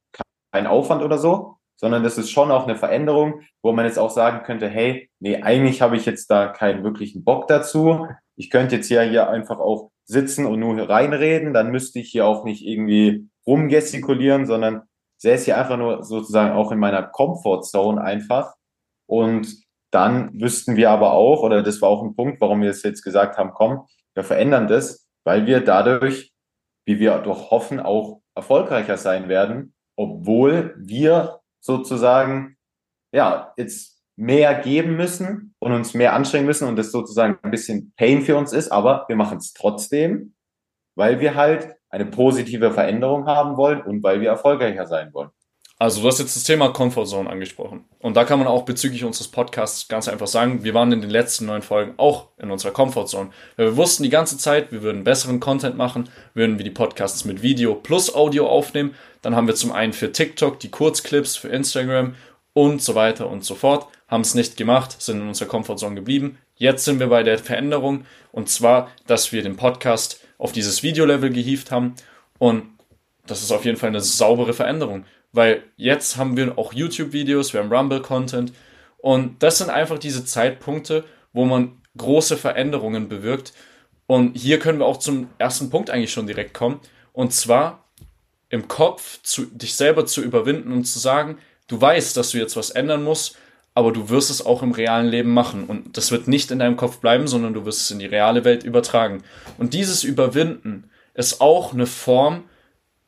keinen 0.50 0.66
Aufwand 0.66 1.02
oder 1.02 1.18
so, 1.18 1.56
sondern 1.76 2.02
das 2.02 2.16
ist 2.16 2.30
schon 2.30 2.50
auch 2.50 2.64
eine 2.64 2.76
Veränderung, 2.76 3.42
wo 3.62 3.72
man 3.72 3.84
jetzt 3.84 3.98
auch 3.98 4.10
sagen 4.10 4.44
könnte, 4.44 4.68
hey, 4.68 5.10
nee, 5.20 5.42
eigentlich 5.42 5.82
habe 5.82 5.96
ich 5.96 6.06
jetzt 6.06 6.30
da 6.30 6.48
keinen 6.48 6.84
wirklichen 6.84 7.22
Bock 7.22 7.48
dazu. 7.48 8.06
Ich 8.36 8.48
könnte 8.48 8.76
jetzt 8.76 8.88
ja 8.88 9.02
hier 9.02 9.28
einfach 9.28 9.58
auch 9.58 9.90
sitzen 10.06 10.46
und 10.46 10.60
nur 10.60 10.88
reinreden, 10.88 11.52
dann 11.52 11.70
müsste 11.70 11.98
ich 11.98 12.10
hier 12.10 12.26
auch 12.26 12.44
nicht 12.44 12.64
irgendwie 12.64 13.28
rumgestikulieren, 13.46 14.46
sondern 14.46 14.82
säße 15.18 15.46
hier 15.46 15.58
einfach 15.58 15.76
nur 15.76 16.04
sozusagen 16.04 16.54
auch 16.54 16.72
in 16.72 16.78
meiner 16.78 17.02
Comfortzone 17.02 18.00
einfach. 18.00 18.54
Und 19.06 19.48
dann 19.90 20.40
wüssten 20.40 20.76
wir 20.76 20.90
aber 20.90 21.12
auch, 21.12 21.42
oder 21.42 21.62
das 21.62 21.80
war 21.80 21.88
auch 21.88 22.02
ein 22.02 22.14
Punkt, 22.14 22.40
warum 22.40 22.62
wir 22.62 22.70
es 22.70 22.82
jetzt 22.82 23.02
gesagt 23.02 23.38
haben, 23.38 23.52
komm, 23.54 23.86
wir 24.14 24.24
verändern 24.24 24.68
das, 24.68 25.08
weil 25.24 25.46
wir 25.46 25.60
dadurch, 25.60 26.32
wie 26.84 26.98
wir 26.98 27.18
doch 27.18 27.50
hoffen, 27.50 27.80
auch 27.80 28.20
erfolgreicher 28.34 28.96
sein 28.96 29.28
werden, 29.28 29.74
obwohl 29.96 30.74
wir 30.78 31.40
sozusagen, 31.60 32.56
ja, 33.12 33.52
jetzt 33.56 33.95
mehr 34.16 34.54
geben 34.54 34.96
müssen 34.96 35.54
und 35.58 35.72
uns 35.72 35.94
mehr 35.94 36.14
anstrengen 36.14 36.46
müssen 36.46 36.66
und 36.66 36.76
das 36.76 36.90
sozusagen 36.90 37.38
ein 37.42 37.50
bisschen 37.50 37.92
Pain 37.96 38.22
für 38.22 38.36
uns 38.36 38.52
ist, 38.52 38.72
aber 38.72 39.04
wir 39.08 39.16
machen 39.16 39.38
es 39.38 39.52
trotzdem, 39.52 40.34
weil 40.96 41.20
wir 41.20 41.34
halt 41.34 41.76
eine 41.90 42.06
positive 42.06 42.72
Veränderung 42.72 43.26
haben 43.26 43.56
wollen 43.56 43.82
und 43.82 44.02
weil 44.02 44.20
wir 44.20 44.30
erfolgreicher 44.30 44.86
sein 44.86 45.12
wollen. 45.12 45.30
Also 45.78 46.00
du 46.00 46.06
hast 46.06 46.18
jetzt 46.18 46.34
das 46.34 46.44
Thema 46.44 46.70
Comfortzone 46.70 47.28
angesprochen. 47.28 47.84
Und 47.98 48.16
da 48.16 48.24
kann 48.24 48.38
man 48.38 48.48
auch 48.48 48.64
bezüglich 48.64 49.04
unseres 49.04 49.28
Podcasts 49.28 49.88
ganz 49.88 50.08
einfach 50.08 50.26
sagen, 50.26 50.64
wir 50.64 50.72
waren 50.72 50.90
in 50.90 51.02
den 51.02 51.10
letzten 51.10 51.44
neun 51.44 51.60
Folgen 51.60 51.92
auch 51.98 52.30
in 52.38 52.50
unserer 52.50 52.72
Comfortzone. 52.72 53.28
Wir 53.56 53.76
wussten 53.76 54.02
die 54.02 54.08
ganze 54.08 54.38
Zeit, 54.38 54.72
wir 54.72 54.80
würden 54.80 55.04
besseren 55.04 55.38
Content 55.38 55.76
machen, 55.76 56.08
würden 56.32 56.56
wir 56.56 56.64
die 56.64 56.70
Podcasts 56.70 57.26
mit 57.26 57.42
Video 57.42 57.74
plus 57.74 58.14
Audio 58.14 58.48
aufnehmen. 58.48 58.94
Dann 59.20 59.36
haben 59.36 59.48
wir 59.48 59.54
zum 59.54 59.70
einen 59.70 59.92
für 59.92 60.12
TikTok 60.12 60.58
die 60.60 60.70
Kurzclips, 60.70 61.36
für 61.36 61.48
Instagram 61.48 62.14
und 62.56 62.80
so 62.80 62.94
weiter 62.94 63.28
und 63.28 63.44
so 63.44 63.54
fort. 63.54 63.86
Haben 64.08 64.22
es 64.22 64.34
nicht 64.34 64.56
gemacht, 64.56 65.02
sind 65.02 65.20
in 65.20 65.28
unserer 65.28 65.46
Comfortzone 65.46 65.94
geblieben. 65.94 66.38
Jetzt 66.54 66.86
sind 66.86 67.00
wir 67.00 67.08
bei 67.08 67.22
der 67.22 67.38
Veränderung 67.38 68.06
und 68.32 68.48
zwar, 68.48 68.90
dass 69.06 69.30
wir 69.30 69.42
den 69.42 69.56
Podcast 69.56 70.20
auf 70.38 70.52
dieses 70.52 70.82
Videolevel 70.82 71.28
gehievt 71.28 71.70
haben 71.70 71.96
und 72.38 72.62
das 73.26 73.42
ist 73.42 73.52
auf 73.52 73.66
jeden 73.66 73.76
Fall 73.76 73.90
eine 73.90 74.00
saubere 74.00 74.54
Veränderung. 74.54 75.04
Weil 75.32 75.64
jetzt 75.76 76.16
haben 76.16 76.38
wir 76.38 76.56
auch 76.56 76.72
YouTube-Videos, 76.72 77.52
wir 77.52 77.60
haben 77.60 77.70
Rumble-Content 77.70 78.54
und 78.96 79.42
das 79.42 79.58
sind 79.58 79.68
einfach 79.68 79.98
diese 79.98 80.24
Zeitpunkte, 80.24 81.04
wo 81.34 81.44
man 81.44 81.82
große 81.98 82.38
Veränderungen 82.38 83.10
bewirkt. 83.10 83.52
Und 84.06 84.34
hier 84.34 84.58
können 84.58 84.78
wir 84.78 84.86
auch 84.86 84.96
zum 84.96 85.28
ersten 85.36 85.68
Punkt 85.68 85.90
eigentlich 85.90 86.12
schon 86.12 86.26
direkt 86.26 86.54
kommen. 86.54 86.80
Und 87.12 87.34
zwar 87.34 87.84
im 88.48 88.66
Kopf 88.66 89.20
zu, 89.22 89.44
dich 89.44 89.74
selber 89.74 90.06
zu 90.06 90.22
überwinden 90.22 90.72
und 90.72 90.84
zu 90.84 90.98
sagen, 90.98 91.36
du 91.66 91.80
weißt, 91.80 92.16
dass 92.16 92.30
du 92.30 92.38
jetzt 92.38 92.56
was 92.56 92.70
ändern 92.70 93.02
musst, 93.02 93.36
aber 93.74 93.92
du 93.92 94.08
wirst 94.08 94.30
es 94.30 94.44
auch 94.44 94.62
im 94.62 94.72
realen 94.72 95.08
Leben 95.08 95.34
machen. 95.34 95.64
Und 95.64 95.96
das 95.96 96.10
wird 96.10 96.28
nicht 96.28 96.50
in 96.50 96.58
deinem 96.58 96.76
Kopf 96.76 96.98
bleiben, 96.98 97.26
sondern 97.26 97.54
du 97.54 97.64
wirst 97.66 97.82
es 97.82 97.90
in 97.90 97.98
die 97.98 98.06
reale 98.06 98.44
Welt 98.44 98.64
übertragen. 98.64 99.22
Und 99.58 99.74
dieses 99.74 100.02
Überwinden 100.02 100.90
ist 101.14 101.40
auch 101.40 101.72
eine 101.72 101.86
Form, 101.86 102.44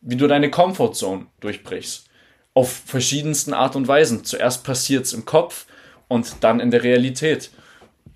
wie 0.01 0.17
du 0.17 0.27
deine 0.27 0.51
Comfortzone 0.51 1.27
durchbrichst 1.41 2.09
auf 2.59 2.73
verschiedensten 2.87 3.55
Art 3.55 3.77
und 3.77 3.87
Weisen. 3.87 4.25
Zuerst 4.25 4.65
passiert 4.65 5.05
es 5.05 5.13
im 5.13 5.25
Kopf 5.25 5.67
und 6.09 6.37
dann 6.41 6.59
in 6.59 6.73
der 6.73 6.83
Realität. 6.83 7.51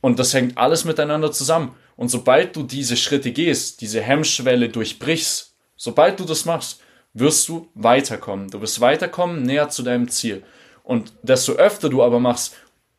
Und 0.00 0.18
das 0.18 0.34
hängt 0.34 0.58
alles 0.58 0.84
miteinander 0.84 1.30
zusammen. 1.30 1.76
Und 1.94 2.08
sobald 2.08 2.56
du 2.56 2.64
diese 2.64 2.96
Schritte 2.96 3.30
gehst, 3.30 3.80
diese 3.80 4.00
Hemmschwelle 4.00 4.68
durchbrichst, 4.68 5.54
sobald 5.76 6.18
du 6.18 6.24
das 6.24 6.44
machst, 6.44 6.80
wirst 7.14 7.48
du 7.48 7.68
weiterkommen. 7.74 8.50
Du 8.50 8.60
wirst 8.60 8.80
weiterkommen, 8.80 9.42
näher 9.42 9.68
zu 9.68 9.82
deinem 9.82 10.08
Ziel. 10.08 10.42
Und 10.82 11.12
desto 11.22 11.52
öfter 11.52 11.88
du 11.88 12.02
aber 12.02 12.20
machst, 12.20 12.54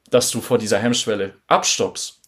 dass 0.10 0.30
du 0.32 0.42
vor 0.42 0.58
dieser 0.58 0.80
Hemmschwelle 0.80 1.34
abstoppst, 1.48 2.20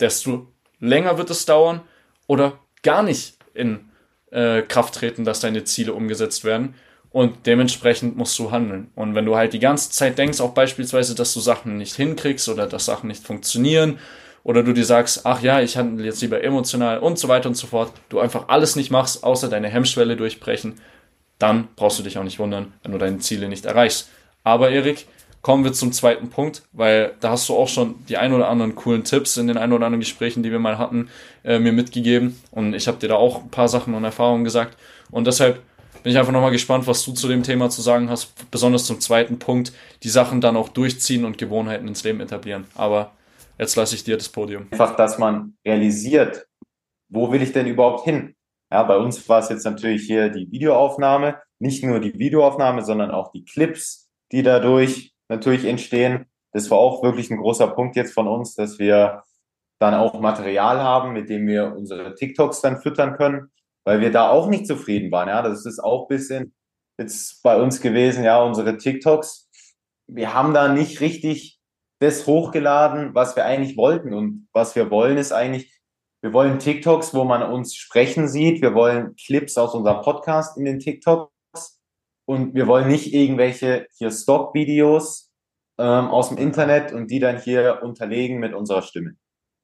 desto 0.00 0.46
länger 0.78 1.18
wird 1.18 1.30
es 1.30 1.44
dauern 1.44 1.80
oder 2.26 2.58
gar 2.82 3.02
nicht 3.02 3.36
in 3.54 3.90
äh, 4.30 4.62
Kraft 4.62 4.94
treten, 4.94 5.24
dass 5.24 5.40
deine 5.40 5.64
Ziele 5.64 5.92
umgesetzt 5.92 6.44
werden 6.44 6.74
und 7.10 7.46
dementsprechend 7.46 8.16
musst 8.16 8.38
du 8.38 8.50
handeln. 8.50 8.90
Und 8.94 9.14
wenn 9.14 9.26
du 9.26 9.36
halt 9.36 9.52
die 9.52 9.58
ganze 9.58 9.90
Zeit 9.90 10.18
denkst, 10.18 10.40
auch 10.40 10.54
beispielsweise, 10.54 11.14
dass 11.14 11.34
du 11.34 11.40
Sachen 11.40 11.76
nicht 11.76 11.94
hinkriegst 11.94 12.48
oder 12.48 12.66
dass 12.66 12.86
Sachen 12.86 13.08
nicht 13.08 13.24
funktionieren 13.24 13.98
oder 14.44 14.62
du 14.62 14.72
dir 14.72 14.84
sagst, 14.84 15.26
ach 15.26 15.42
ja, 15.42 15.60
ich 15.60 15.76
handle 15.76 16.06
jetzt 16.06 16.22
lieber 16.22 16.42
emotional 16.42 16.98
und 16.98 17.18
so 17.18 17.28
weiter 17.28 17.48
und 17.48 17.56
so 17.56 17.66
fort, 17.66 17.92
du 18.08 18.18
einfach 18.18 18.48
alles 18.48 18.76
nicht 18.76 18.90
machst, 18.90 19.24
außer 19.24 19.48
deine 19.48 19.68
Hemmschwelle 19.68 20.16
durchbrechen, 20.16 20.80
dann 21.42 21.68
brauchst 21.76 21.98
du 21.98 22.02
dich 22.02 22.18
auch 22.18 22.24
nicht 22.24 22.38
wundern, 22.38 22.72
wenn 22.82 22.92
du 22.92 22.98
deine 22.98 23.18
Ziele 23.18 23.48
nicht 23.48 23.64
erreichst. 23.64 24.10
Aber 24.44 24.70
Erik, 24.70 25.06
kommen 25.42 25.64
wir 25.64 25.72
zum 25.72 25.92
zweiten 25.92 26.30
Punkt, 26.30 26.62
weil 26.72 27.14
da 27.20 27.30
hast 27.30 27.48
du 27.48 27.56
auch 27.56 27.68
schon 27.68 28.06
die 28.06 28.16
ein 28.16 28.32
oder 28.32 28.48
anderen 28.48 28.76
coolen 28.76 29.04
Tipps 29.04 29.36
in 29.36 29.48
den 29.48 29.58
ein 29.58 29.72
oder 29.72 29.86
anderen 29.86 30.00
Gesprächen, 30.00 30.42
die 30.42 30.52
wir 30.52 30.60
mal 30.60 30.78
hatten, 30.78 31.08
äh, 31.44 31.58
mir 31.58 31.72
mitgegeben. 31.72 32.40
Und 32.52 32.74
ich 32.74 32.86
habe 32.86 32.98
dir 32.98 33.08
da 33.08 33.16
auch 33.16 33.42
ein 33.42 33.50
paar 33.50 33.68
Sachen 33.68 33.94
und 33.94 34.04
Erfahrungen 34.04 34.44
gesagt. 34.44 34.76
Und 35.10 35.26
deshalb 35.26 35.60
bin 36.02 36.12
ich 36.12 36.18
einfach 36.18 36.32
nochmal 36.32 36.52
gespannt, 36.52 36.86
was 36.86 37.04
du 37.04 37.12
zu 37.12 37.28
dem 37.28 37.42
Thema 37.42 37.70
zu 37.70 37.82
sagen 37.82 38.08
hast, 38.08 38.50
besonders 38.50 38.86
zum 38.86 39.00
zweiten 39.00 39.38
Punkt, 39.38 39.72
die 40.04 40.08
Sachen 40.08 40.40
dann 40.40 40.56
auch 40.56 40.68
durchziehen 40.68 41.24
und 41.24 41.38
Gewohnheiten 41.38 41.88
ins 41.88 42.04
Leben 42.04 42.20
etablieren. 42.20 42.64
Aber 42.74 43.12
jetzt 43.58 43.76
lasse 43.76 43.96
ich 43.96 44.04
dir 44.04 44.16
das 44.16 44.28
Podium. 44.28 44.68
Einfach, 44.70 44.96
dass 44.96 45.18
man 45.18 45.54
realisiert, 45.66 46.46
wo 47.08 47.30
will 47.30 47.42
ich 47.42 47.52
denn 47.52 47.66
überhaupt 47.66 48.04
hin? 48.04 48.34
Ja, 48.72 48.82
bei 48.82 48.96
uns 48.96 49.28
war 49.28 49.40
es 49.40 49.48
jetzt 49.48 49.64
natürlich 49.64 50.06
hier 50.06 50.30
die 50.30 50.50
Videoaufnahme, 50.50 51.40
nicht 51.58 51.84
nur 51.84 52.00
die 52.00 52.18
Videoaufnahme, 52.18 52.82
sondern 52.82 53.10
auch 53.10 53.30
die 53.30 53.44
Clips, 53.44 54.10
die 54.32 54.42
dadurch 54.42 55.12
natürlich 55.28 55.64
entstehen. 55.64 56.26
Das 56.52 56.70
war 56.70 56.78
auch 56.78 57.02
wirklich 57.02 57.30
ein 57.30 57.38
großer 57.38 57.68
Punkt 57.68 57.96
jetzt 57.96 58.14
von 58.14 58.28
uns, 58.28 58.54
dass 58.54 58.78
wir 58.78 59.22
dann 59.78 59.94
auch 59.94 60.20
Material 60.20 60.80
haben, 60.80 61.12
mit 61.12 61.28
dem 61.28 61.46
wir 61.46 61.74
unsere 61.76 62.14
TikToks 62.14 62.60
dann 62.60 62.78
füttern 62.78 63.16
können 63.16 63.50
weil 63.84 64.00
wir 64.00 64.12
da 64.12 64.28
auch 64.30 64.48
nicht 64.48 64.66
zufrieden 64.66 65.10
waren. 65.10 65.28
Ja, 65.28 65.42
das 65.42 65.66
ist 65.66 65.82
auch 65.82 66.08
bisschen 66.08 66.54
jetzt 66.98 67.42
bei 67.42 67.60
uns 67.60 67.80
gewesen, 67.80 68.24
ja, 68.24 68.42
unsere 68.42 68.76
TikToks. 68.76 69.48
Wir 70.06 70.34
haben 70.34 70.54
da 70.54 70.68
nicht 70.68 71.00
richtig 71.00 71.58
das 72.00 72.26
hochgeladen, 72.26 73.14
was 73.14 73.36
wir 73.36 73.44
eigentlich 73.44 73.76
wollten. 73.76 74.12
Und 74.12 74.48
was 74.52 74.74
wir 74.76 74.90
wollen, 74.90 75.18
ist 75.18 75.32
eigentlich 75.32 75.72
wir 76.22 76.32
wollen 76.32 76.60
TikToks, 76.60 77.14
wo 77.14 77.24
man 77.24 77.42
uns 77.42 77.74
sprechen 77.74 78.28
sieht. 78.28 78.62
Wir 78.62 78.74
wollen 78.74 79.16
Clips 79.16 79.58
aus 79.58 79.74
unserem 79.74 80.02
Podcast 80.02 80.56
in 80.56 80.64
den 80.64 80.78
TikToks. 80.78 81.80
Und 82.26 82.54
wir 82.54 82.68
wollen 82.68 82.86
nicht 82.86 83.12
irgendwelche 83.12 83.88
hier 83.98 84.12
Stock-Videos 84.12 85.32
ähm, 85.78 86.08
aus 86.08 86.28
dem 86.28 86.38
Internet 86.38 86.92
und 86.92 87.10
die 87.10 87.18
dann 87.18 87.40
hier 87.40 87.80
unterlegen 87.82 88.38
mit 88.38 88.54
unserer 88.54 88.82
Stimme. 88.82 89.16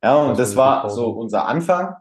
Ja, 0.02 0.16
und 0.16 0.30
das, 0.30 0.50
das 0.50 0.56
war 0.56 0.90
so 0.90 1.10
unser 1.10 1.46
Anfang. 1.46 1.94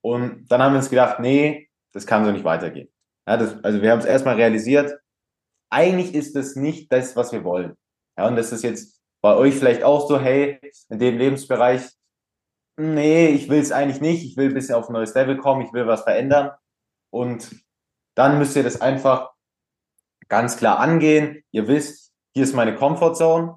Und 0.00 0.46
dann 0.48 0.62
haben 0.62 0.74
wir 0.74 0.78
uns 0.78 0.90
gedacht, 0.90 1.18
nee, 1.18 1.68
das 1.92 2.06
kann 2.06 2.24
so 2.24 2.30
nicht 2.30 2.44
weitergehen. 2.44 2.88
Ja, 3.28 3.36
das, 3.36 3.62
also 3.64 3.82
wir 3.82 3.90
haben 3.90 3.98
es 3.98 4.04
erstmal 4.04 4.36
realisiert, 4.36 4.96
eigentlich 5.70 6.14
ist 6.14 6.36
das 6.36 6.54
nicht 6.54 6.92
das, 6.92 7.16
was 7.16 7.32
wir 7.32 7.44
wollen. 7.44 7.76
Ja, 8.16 8.28
und 8.28 8.36
das 8.36 8.52
ist 8.52 8.62
jetzt 8.62 9.00
bei 9.22 9.34
euch 9.34 9.54
vielleicht 9.54 9.82
auch 9.82 10.06
so, 10.08 10.20
hey, 10.20 10.60
in 10.88 10.98
dem 10.98 11.18
Lebensbereich, 11.18 11.82
nee, 12.76 13.28
ich 13.28 13.48
will 13.48 13.60
es 13.60 13.72
eigentlich 13.72 14.00
nicht, 14.00 14.24
ich 14.24 14.36
will 14.36 14.48
ein 14.48 14.54
bisschen 14.54 14.74
auf 14.74 14.88
ein 14.88 14.92
neues 14.92 15.14
Level 15.14 15.36
kommen, 15.36 15.62
ich 15.62 15.72
will 15.72 15.86
was 15.86 16.02
verändern. 16.02 16.52
Und 17.10 17.54
dann 18.14 18.38
müsst 18.38 18.56
ihr 18.56 18.62
das 18.62 18.80
einfach 18.80 19.32
ganz 20.28 20.56
klar 20.56 20.78
angehen. 20.78 21.42
Ihr 21.50 21.68
wisst, 21.68 22.12
hier 22.34 22.44
ist 22.44 22.54
meine 22.54 22.74
Comfortzone. 22.74 23.56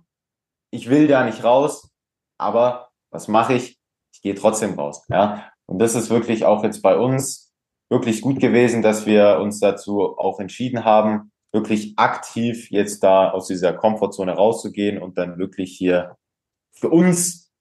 Ich 0.72 0.90
will 0.90 1.08
da 1.08 1.24
nicht 1.24 1.44
raus, 1.44 1.90
aber 2.38 2.90
was 3.12 3.28
mache 3.28 3.54
ich? 3.54 3.80
Ich 4.14 4.22
gehe 4.22 4.36
trotzdem 4.36 4.74
raus. 4.74 5.06
Ja? 5.08 5.52
Und 5.68 5.80
das 5.80 5.96
ist 5.96 6.10
wirklich 6.10 6.46
auch 6.46 6.64
jetzt 6.64 6.82
bei 6.82 6.98
uns 6.98 7.54
wirklich 7.90 8.22
gut 8.22 8.40
gewesen, 8.40 8.82
dass 8.82 9.06
wir 9.06 9.40
uns 9.40 9.60
dazu 9.60 10.18
auch 10.18 10.40
entschieden 10.40 10.84
haben, 10.84 11.32
wirklich 11.54 11.98
aktiv 11.98 12.70
jetzt 12.72 13.04
da 13.04 13.32
aus 13.32 13.48
dieser 13.48 13.74
Komfortzone 13.74 14.34
rauszugehen 14.34 15.02
und 15.02 15.18
dann 15.18 15.38
wirklich 15.38 15.78
hier 15.78 16.18
für 16.74 16.90
uns 16.90 17.54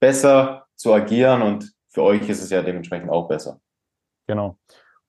besser 0.00 0.65
zu 0.76 0.92
agieren 0.92 1.42
und 1.42 1.72
für 1.88 2.02
euch 2.02 2.28
ist 2.28 2.42
es 2.42 2.50
ja 2.50 2.62
dementsprechend 2.62 3.10
auch 3.10 3.28
besser. 3.28 3.60
Genau. 4.26 4.58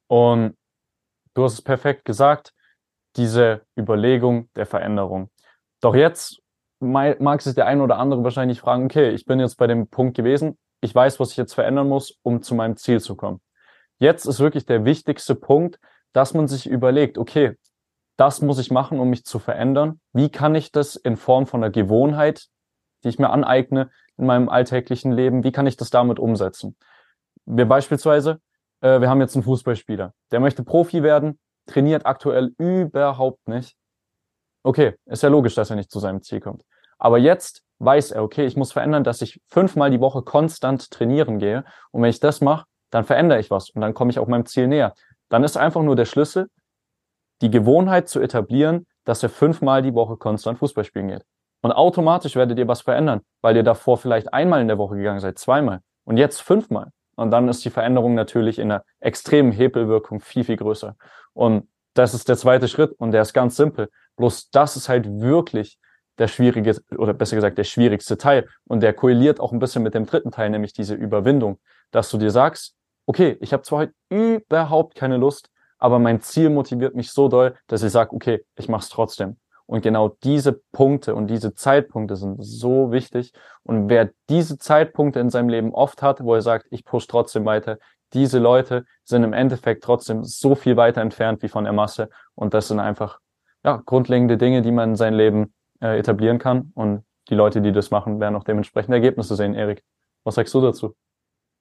Und 0.07 0.55
du 1.33 1.43
hast 1.43 1.53
es 1.53 1.61
perfekt 1.61 2.05
gesagt, 2.05 2.53
diese 3.15 3.65
Überlegung 3.77 4.49
der 4.55 4.65
Veränderung. 4.65 5.29
Doch 5.81 5.95
jetzt 5.95 6.41
mag 6.79 7.41
sich 7.41 7.55
der 7.55 7.65
ein 7.65 7.81
oder 7.81 7.97
andere 7.97 8.23
wahrscheinlich 8.23 8.59
fragen, 8.59 8.85
okay, 8.85 9.09
ich 9.09 9.25
bin 9.25 9.39
jetzt 9.39 9.57
bei 9.57 9.67
dem 9.67 9.87
Punkt 9.87 10.15
gewesen, 10.15 10.57
ich 10.81 10.93
weiß, 10.93 11.19
was 11.19 11.31
ich 11.31 11.37
jetzt 11.37 11.53
verändern 11.53 11.89
muss, 11.89 12.17
um 12.21 12.41
zu 12.41 12.53
meinem 12.55 12.77
Ziel 12.77 13.01
zu 13.01 13.15
kommen. 13.15 13.41
Jetzt 13.99 14.25
ist 14.25 14.39
wirklich 14.39 14.65
der 14.65 14.85
wichtigste 14.85 15.33
Punkt, 15.33 15.79
dass 16.13 16.33
man 16.33 16.47
sich 16.47 16.67
überlegt, 16.67 17.17
okay, 17.17 17.57
das 18.15 18.41
muss 18.41 18.59
ich 18.59 18.71
machen, 18.71 18.99
um 18.99 19.09
mich 19.09 19.25
zu 19.25 19.39
verändern. 19.39 19.99
Wie 20.13 20.29
kann 20.29 20.55
ich 20.55 20.71
das 20.71 20.95
in 20.95 21.17
Form 21.17 21.47
von 21.47 21.63
einer 21.63 21.71
Gewohnheit, 21.71 22.47
die 23.03 23.09
ich 23.09 23.19
mir 23.19 23.29
aneigne 23.29 23.89
in 24.17 24.25
meinem 24.25 24.49
alltäglichen 24.49 25.11
Leben, 25.11 25.43
wie 25.43 25.51
kann 25.51 25.67
ich 25.67 25.77
das 25.77 25.89
damit 25.89 26.19
umsetzen? 26.19 26.75
Wir 27.45 27.67
beispielsweise, 27.67 28.39
äh, 28.81 28.99
wir 28.99 29.09
haben 29.09 29.21
jetzt 29.21 29.35
einen 29.35 29.43
Fußballspieler, 29.43 30.13
der 30.31 30.39
möchte 30.39 30.63
Profi 30.63 31.03
werden, 31.03 31.39
trainiert 31.65 32.05
aktuell 32.05 32.53
überhaupt 32.57 33.47
nicht. 33.47 33.75
Okay, 34.63 34.95
ist 35.05 35.23
ja 35.23 35.29
logisch, 35.29 35.55
dass 35.55 35.69
er 35.69 35.75
nicht 35.75 35.91
zu 35.91 35.99
seinem 35.99 36.21
Ziel 36.21 36.39
kommt. 36.39 36.63
Aber 36.97 37.17
jetzt 37.17 37.63
weiß 37.79 38.11
er, 38.11 38.23
okay, 38.23 38.45
ich 38.45 38.57
muss 38.57 38.71
verändern, 38.71 39.03
dass 39.03 39.21
ich 39.21 39.39
fünfmal 39.47 39.91
die 39.91 39.99
Woche 39.99 40.23
konstant 40.23 40.89
trainieren 40.89 41.39
gehe. 41.39 41.63
Und 41.91 42.01
wenn 42.01 42.09
ich 42.09 42.19
das 42.19 42.41
mache, 42.41 42.65
dann 42.89 43.05
verändere 43.05 43.39
ich 43.39 43.51
was 43.51 43.69
und 43.69 43.81
dann 43.81 43.93
komme 43.93 44.11
ich 44.11 44.19
auch 44.19 44.27
meinem 44.27 44.45
Ziel 44.45 44.67
näher. 44.67 44.93
Dann 45.29 45.43
ist 45.43 45.57
einfach 45.57 45.83
nur 45.83 45.95
der 45.95 46.05
Schlüssel, 46.05 46.49
die 47.41 47.51
Gewohnheit 47.51 48.09
zu 48.09 48.19
etablieren, 48.19 48.87
dass 49.03 49.21
er 49.23 49.29
fünfmal 49.29 49.81
die 49.81 49.93
Woche 49.93 50.17
konstant 50.17 50.57
Fußball 50.59 50.83
spielen 50.83 51.09
geht. 51.09 51.23
Und 51.61 51.71
automatisch 51.71 52.35
werdet 52.35 52.57
ihr 52.59 52.67
was 52.67 52.81
verändern, 52.81 53.21
weil 53.41 53.55
ihr 53.55 53.63
davor 53.63 53.97
vielleicht 53.97 54.33
einmal 54.33 54.61
in 54.61 54.67
der 54.67 54.77
Woche 54.77 54.95
gegangen 54.95 55.19
seid, 55.19 55.39
zweimal 55.39 55.79
und 56.05 56.17
jetzt 56.17 56.41
fünfmal. 56.41 56.91
Und 57.15 57.31
dann 57.31 57.49
ist 57.49 57.65
die 57.65 57.71
Veränderung 57.71 58.13
natürlich 58.13 58.59
in 58.59 58.71
einer 58.71 58.83
extremen 58.99 59.51
Hebelwirkung 59.51 60.19
viel, 60.19 60.43
viel 60.43 60.57
größer. 60.57 60.95
Und 61.33 61.67
das 61.95 62.13
ist 62.13 62.29
der 62.29 62.37
zweite 62.37 62.67
Schritt 62.67 62.91
und 62.99 63.11
der 63.11 63.23
ist 63.23 63.33
ganz 63.33 63.55
simpel. 63.55 63.89
Bloß 64.17 64.51
das 64.51 64.75
ist 64.75 64.87
halt 64.87 65.07
wirklich 65.19 65.79
der 66.19 66.27
schwierige, 66.27 66.75
oder 66.97 67.13
besser 67.13 67.35
gesagt, 67.35 67.57
der 67.57 67.63
schwierigste 67.63 68.17
Teil. 68.17 68.47
Und 68.65 68.81
der 68.81 68.93
korreliert 68.93 69.39
auch 69.39 69.51
ein 69.51 69.59
bisschen 69.59 69.83
mit 69.83 69.93
dem 69.93 70.05
dritten 70.05 70.31
Teil, 70.31 70.49
nämlich 70.49 70.73
diese 70.73 70.93
Überwindung, 70.93 71.59
dass 71.91 72.09
du 72.09 72.17
dir 72.17 72.31
sagst, 72.31 72.75
okay, 73.07 73.37
ich 73.41 73.53
habe 73.53 73.63
zwar 73.63 73.79
heute 73.79 73.93
überhaupt 74.09 74.95
keine 74.95 75.17
Lust, 75.17 75.49
aber 75.79 75.99
mein 75.99 76.21
Ziel 76.21 76.49
motiviert 76.49 76.95
mich 76.95 77.11
so 77.11 77.27
doll, 77.29 77.55
dass 77.67 77.83
ich 77.83 77.91
sage, 77.91 78.13
okay, 78.13 78.43
ich 78.55 78.67
mache 78.67 78.81
es 78.81 78.89
trotzdem. 78.89 79.37
Und 79.67 79.81
genau 79.81 80.15
diese 80.23 80.53
Punkte 80.71 81.13
und 81.13 81.27
diese 81.27 81.53
Zeitpunkte 81.53 82.15
sind 82.15 82.37
so 82.39 82.91
wichtig. 82.91 83.33
Und 83.63 83.89
wer 83.89 84.09
diese 84.29 84.57
Zeitpunkte 84.57 85.19
in 85.19 85.29
seinem 85.29 85.49
Leben 85.49 85.73
oft 85.73 86.01
hat, 86.01 86.23
wo 86.23 86.33
er 86.33 86.41
sagt, 86.41 86.67
ich 86.71 86.85
push 86.85 87.05
trotzdem 87.07 87.45
weiter, 87.45 87.77
diese 88.13 88.39
Leute 88.39 88.85
sind 89.03 89.23
im 89.23 89.33
Endeffekt 89.33 89.83
trotzdem 89.83 90.23
so 90.23 90.55
viel 90.55 90.77
weiter 90.77 91.01
entfernt 91.01 91.43
wie 91.43 91.49
von 91.49 91.65
der 91.65 91.73
Masse. 91.73 92.09
Und 92.33 92.53
das 92.53 92.69
sind 92.69 92.79
einfach 92.79 93.19
ja, 93.65 93.81
grundlegende 93.85 94.37
Dinge, 94.37 94.61
die 94.61 94.71
man 94.71 94.91
in 94.91 94.95
sein 94.95 95.13
Leben 95.13 95.53
äh, 95.81 95.99
etablieren 95.99 96.39
kann. 96.39 96.71
Und 96.73 97.03
die 97.29 97.35
Leute, 97.35 97.61
die 97.61 97.73
das 97.73 97.91
machen, 97.91 98.21
werden 98.21 98.37
auch 98.37 98.45
dementsprechend 98.45 98.93
Ergebnisse 98.93 99.35
sehen. 99.35 99.53
Erik, 99.53 99.83
was 100.23 100.35
sagst 100.35 100.53
du 100.53 100.61
dazu? 100.61 100.95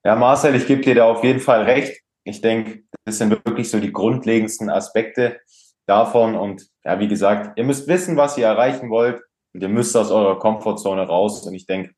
Ja, 0.05 0.15
Marcel, 0.15 0.55
ich 0.55 0.69
gebe 0.69 0.83
dir 0.83 0.95
da 0.95 1.07
auf 1.07 1.25
jeden 1.25 1.41
Fall 1.41 1.65
recht. 1.65 2.01
Ich 2.23 2.41
denke, 2.41 2.85
das 3.05 3.19
sind 3.19 3.31
wirklich 3.31 3.69
so 3.69 3.81
die 3.81 3.93
grundlegendsten 3.93 4.71
Aspekte 4.71 5.41
davon. 5.87 6.35
Und 6.35 6.69
ja, 6.85 6.99
wie 6.99 7.09
gesagt, 7.09 7.59
ihr 7.59 7.65
müsst 7.65 7.89
wissen, 7.89 8.17
was 8.17 8.37
ihr 8.39 8.47
erreichen 8.47 8.91
wollt 8.91 9.23
und 9.55 9.63
ihr 9.63 9.69
müsst 9.69 9.97
aus 9.97 10.11
eurer 10.11 10.39
Komfortzone 10.39 11.07
raus. 11.07 11.47
Und 11.47 11.55
ich 11.55 11.67
denke, 11.67 11.95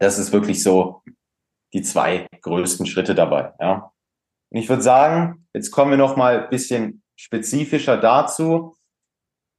das 0.00 0.18
ist 0.18 0.32
wirklich 0.32 0.62
so 0.62 1.02
die 1.72 1.82
zwei 1.82 2.26
größten 2.42 2.86
Schritte 2.86 3.14
dabei. 3.14 3.52
Ja. 3.60 3.92
Und 4.50 4.58
ich 4.58 4.68
würde 4.68 4.82
sagen, 4.82 5.46
jetzt 5.54 5.70
kommen 5.70 5.90
wir 5.90 5.98
noch 5.98 6.16
mal 6.16 6.44
ein 6.44 6.50
bisschen 6.50 7.02
spezifischer 7.16 7.96
dazu. 7.96 8.76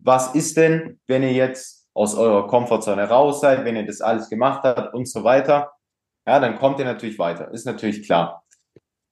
Was 0.02 0.34
ist 0.34 0.58
denn, 0.58 1.00
wenn 1.08 1.24
ihr 1.24 1.34
jetzt 1.34 1.88
aus 1.94 2.16
eurer 2.16 2.48
Komfortzone 2.48 3.10
raus 3.10 3.42
seid, 3.42 3.66
wenn 3.66 3.76
ihr 3.76 3.86
das 3.86 4.02
alles 4.02 4.30
gemacht 4.30 4.64
habt 4.64 4.94
und 4.94 5.08
so 5.08 5.24
weiter? 5.24 5.72
ja, 6.30 6.40
dann 6.40 6.60
kommt 6.60 6.78
ihr 6.78 6.86
natürlich 6.86 7.18
weiter. 7.18 7.52
Ist 7.52 7.66
natürlich 7.66 8.06
klar. 8.06 8.44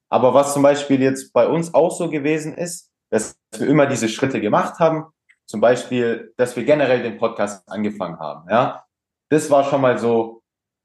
Aber 0.08 0.36
was 0.36 0.54
zum 0.54 0.62
Beispiel 0.62 1.02
jetzt 1.02 1.34
bei 1.34 1.48
uns 1.48 1.74
auch 1.74 1.92
so 1.92 2.10
gewesen 2.10 2.54
ist, 2.54 2.92
dass 3.10 3.38
wir 3.58 3.68
immer 3.68 3.86
diese 3.86 4.10
Schritte 4.10 4.42
gemacht 4.42 4.80
haben, 4.80 5.06
zum 5.46 5.62
Beispiel, 5.62 6.34
dass 6.38 6.56
wir 6.56 6.66
generell 6.66 7.02
den 7.02 7.18
Podcast 7.18 7.68
angefangen 7.70 8.20
haben, 8.20 8.50
ja, 8.50 8.84
das 9.30 9.50
war 9.50 9.64
schon 9.64 9.82
mal 9.82 9.98
so 9.98 10.42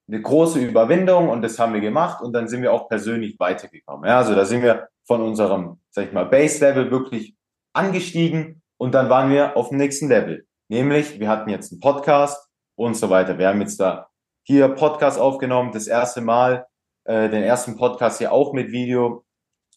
eine 0.09 0.21
große 0.21 0.59
Überwindung 0.59 1.29
und 1.29 1.43
das 1.43 1.59
haben 1.59 1.75
wir 1.75 1.81
gemacht 1.81 2.23
und 2.23 2.33
dann 2.33 2.49
sind 2.49 2.63
wir 2.63 2.73
auch 2.73 2.89
persönlich 2.89 3.39
weitergekommen. 3.39 4.09
Ja, 4.09 4.19
also 4.19 4.35
da 4.35 4.45
sind 4.45 4.63
wir 4.63 4.89
von 5.05 5.23
unserem, 5.23 5.81
sag 5.91 6.07
ich 6.07 6.13
mal, 6.13 6.27
Base-Level 6.27 6.91
wirklich 6.91 7.37
angestiegen 7.73 8.63
und 8.79 8.95
dann 8.95 9.09
waren 9.09 9.31
wir 9.31 9.57
auf 9.57 9.69
dem 9.69 9.79
nächsten 9.79 10.09
Level. 10.09 10.47
Nämlich, 10.69 11.21
wir 11.21 11.29
hatten 11.29 11.51
jetzt 11.51 11.73
einen 11.73 11.81
Podcast 11.81 12.49
und 12.77 12.97
so 12.97 13.11
weiter. 13.11 13.39
Wir 13.39 13.49
haben 13.49 13.61
jetzt 13.61 13.79
da 13.79 14.09
hier 14.45 14.69
Podcast 14.69 15.21
aufgenommen, 15.21 15.73
das 15.73 15.87
erste 15.87 16.21
Mal, 16.21 16.67
äh, 17.05 17.29
den 17.29 17.43
ersten 17.43 17.77
Podcast 17.77 18.19
hier 18.19 18.33
auch 18.33 18.53
mit 18.53 18.73
Video. 18.73 19.25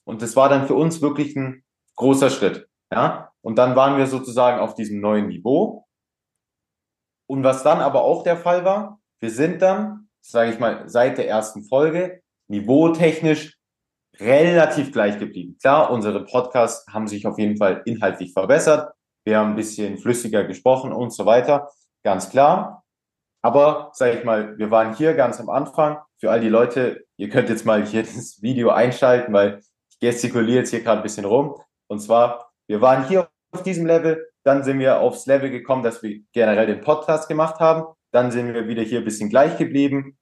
Und 0.06 0.22
das 0.22 0.36
war 0.36 0.50
dann 0.50 0.68
für 0.68 0.76
uns 0.76 1.02
wirklich 1.02 1.36
ein 1.36 1.65
großer 1.96 2.30
Schritt. 2.30 2.68
Ja? 2.92 3.32
Und 3.42 3.58
dann 3.58 3.76
waren 3.76 3.98
wir 3.98 4.08
sozusagen 4.08 4.60
auf 4.60 4.76
diesem 4.76 5.00
neuen 5.00 5.28
Niveau. 5.28 5.86
Und 7.28 7.44
was 7.44 7.64
dann 7.64 7.80
aber 7.80 8.04
auch 8.04 8.24
der 8.24 8.38
Fall 8.38 8.66
war, 8.66 9.00
wir 9.20 9.32
sind 9.32 9.62
dann, 9.62 10.10
sage 10.22 10.52
ich 10.52 10.60
mal, 10.60 10.88
seit 10.88 11.18
der 11.18 11.28
ersten 11.28 11.64
Folge 11.64 12.22
niveautechnisch 12.48 13.58
relativ 14.20 14.92
gleich 14.92 15.20
geblieben. 15.20 15.58
Klar, 15.60 15.92
unsere 15.92 16.24
Podcasts 16.26 16.86
haben 16.92 17.08
sich 17.08 17.26
auf 17.26 17.38
jeden 17.38 17.58
Fall 17.58 17.82
inhaltlich 17.86 18.34
verbessert. 18.34 18.94
Wir 19.26 19.40
haben 19.40 19.52
ein 19.52 19.56
bisschen 19.56 19.98
flüssiger 19.98 20.44
gesprochen 20.44 20.94
und 20.94 21.12
so 21.12 21.26
weiter. 21.26 21.70
Ganz 22.04 22.30
klar. 22.30 22.84
Aber, 23.42 23.92
sage 23.94 24.18
ich 24.18 24.24
mal, 24.24 24.58
wir 24.58 24.72
waren 24.72 24.96
hier 24.96 25.14
ganz 25.14 25.40
am 25.40 25.50
Anfang. 25.50 25.98
Für 26.20 26.32
all 26.32 26.40
die 26.40 26.50
Leute, 26.50 27.06
ihr 27.18 27.30
könnt 27.30 27.50
jetzt 27.50 27.66
mal 27.66 27.86
hier 27.86 28.04
das 28.16 28.42
Video 28.42 28.70
einschalten, 28.70 29.34
weil 29.34 29.60
ich 29.90 30.00
gestikuliere 30.00 30.60
jetzt 30.60 30.70
hier 30.70 30.82
gerade 30.82 31.02
ein 31.02 31.04
bisschen 31.04 31.26
rum. 31.26 31.56
Und 31.88 32.00
zwar, 32.00 32.52
wir 32.68 32.82
waren 32.82 33.08
hier 33.08 33.30
auf 33.52 33.64
diesem 33.64 33.86
Level, 33.86 34.28
dann 34.44 34.64
sind 34.64 34.80
wir 34.80 35.00
aufs 35.00 35.26
Level 35.26 35.50
gekommen, 35.50 35.84
dass 35.84 36.04
wir 36.04 36.22
generell 36.34 36.68
den 36.68 36.82
Podcast 36.82 37.28
gemacht 37.28 37.60
haben. 37.60 37.86
Dann 38.12 38.32
sind 38.32 38.54
wir 38.54 38.68
wieder 38.68 38.84
hier 38.84 39.00
ein 39.00 39.06
bisschen 39.06 39.30
gleich 39.30 39.58
geblieben. 39.58 40.18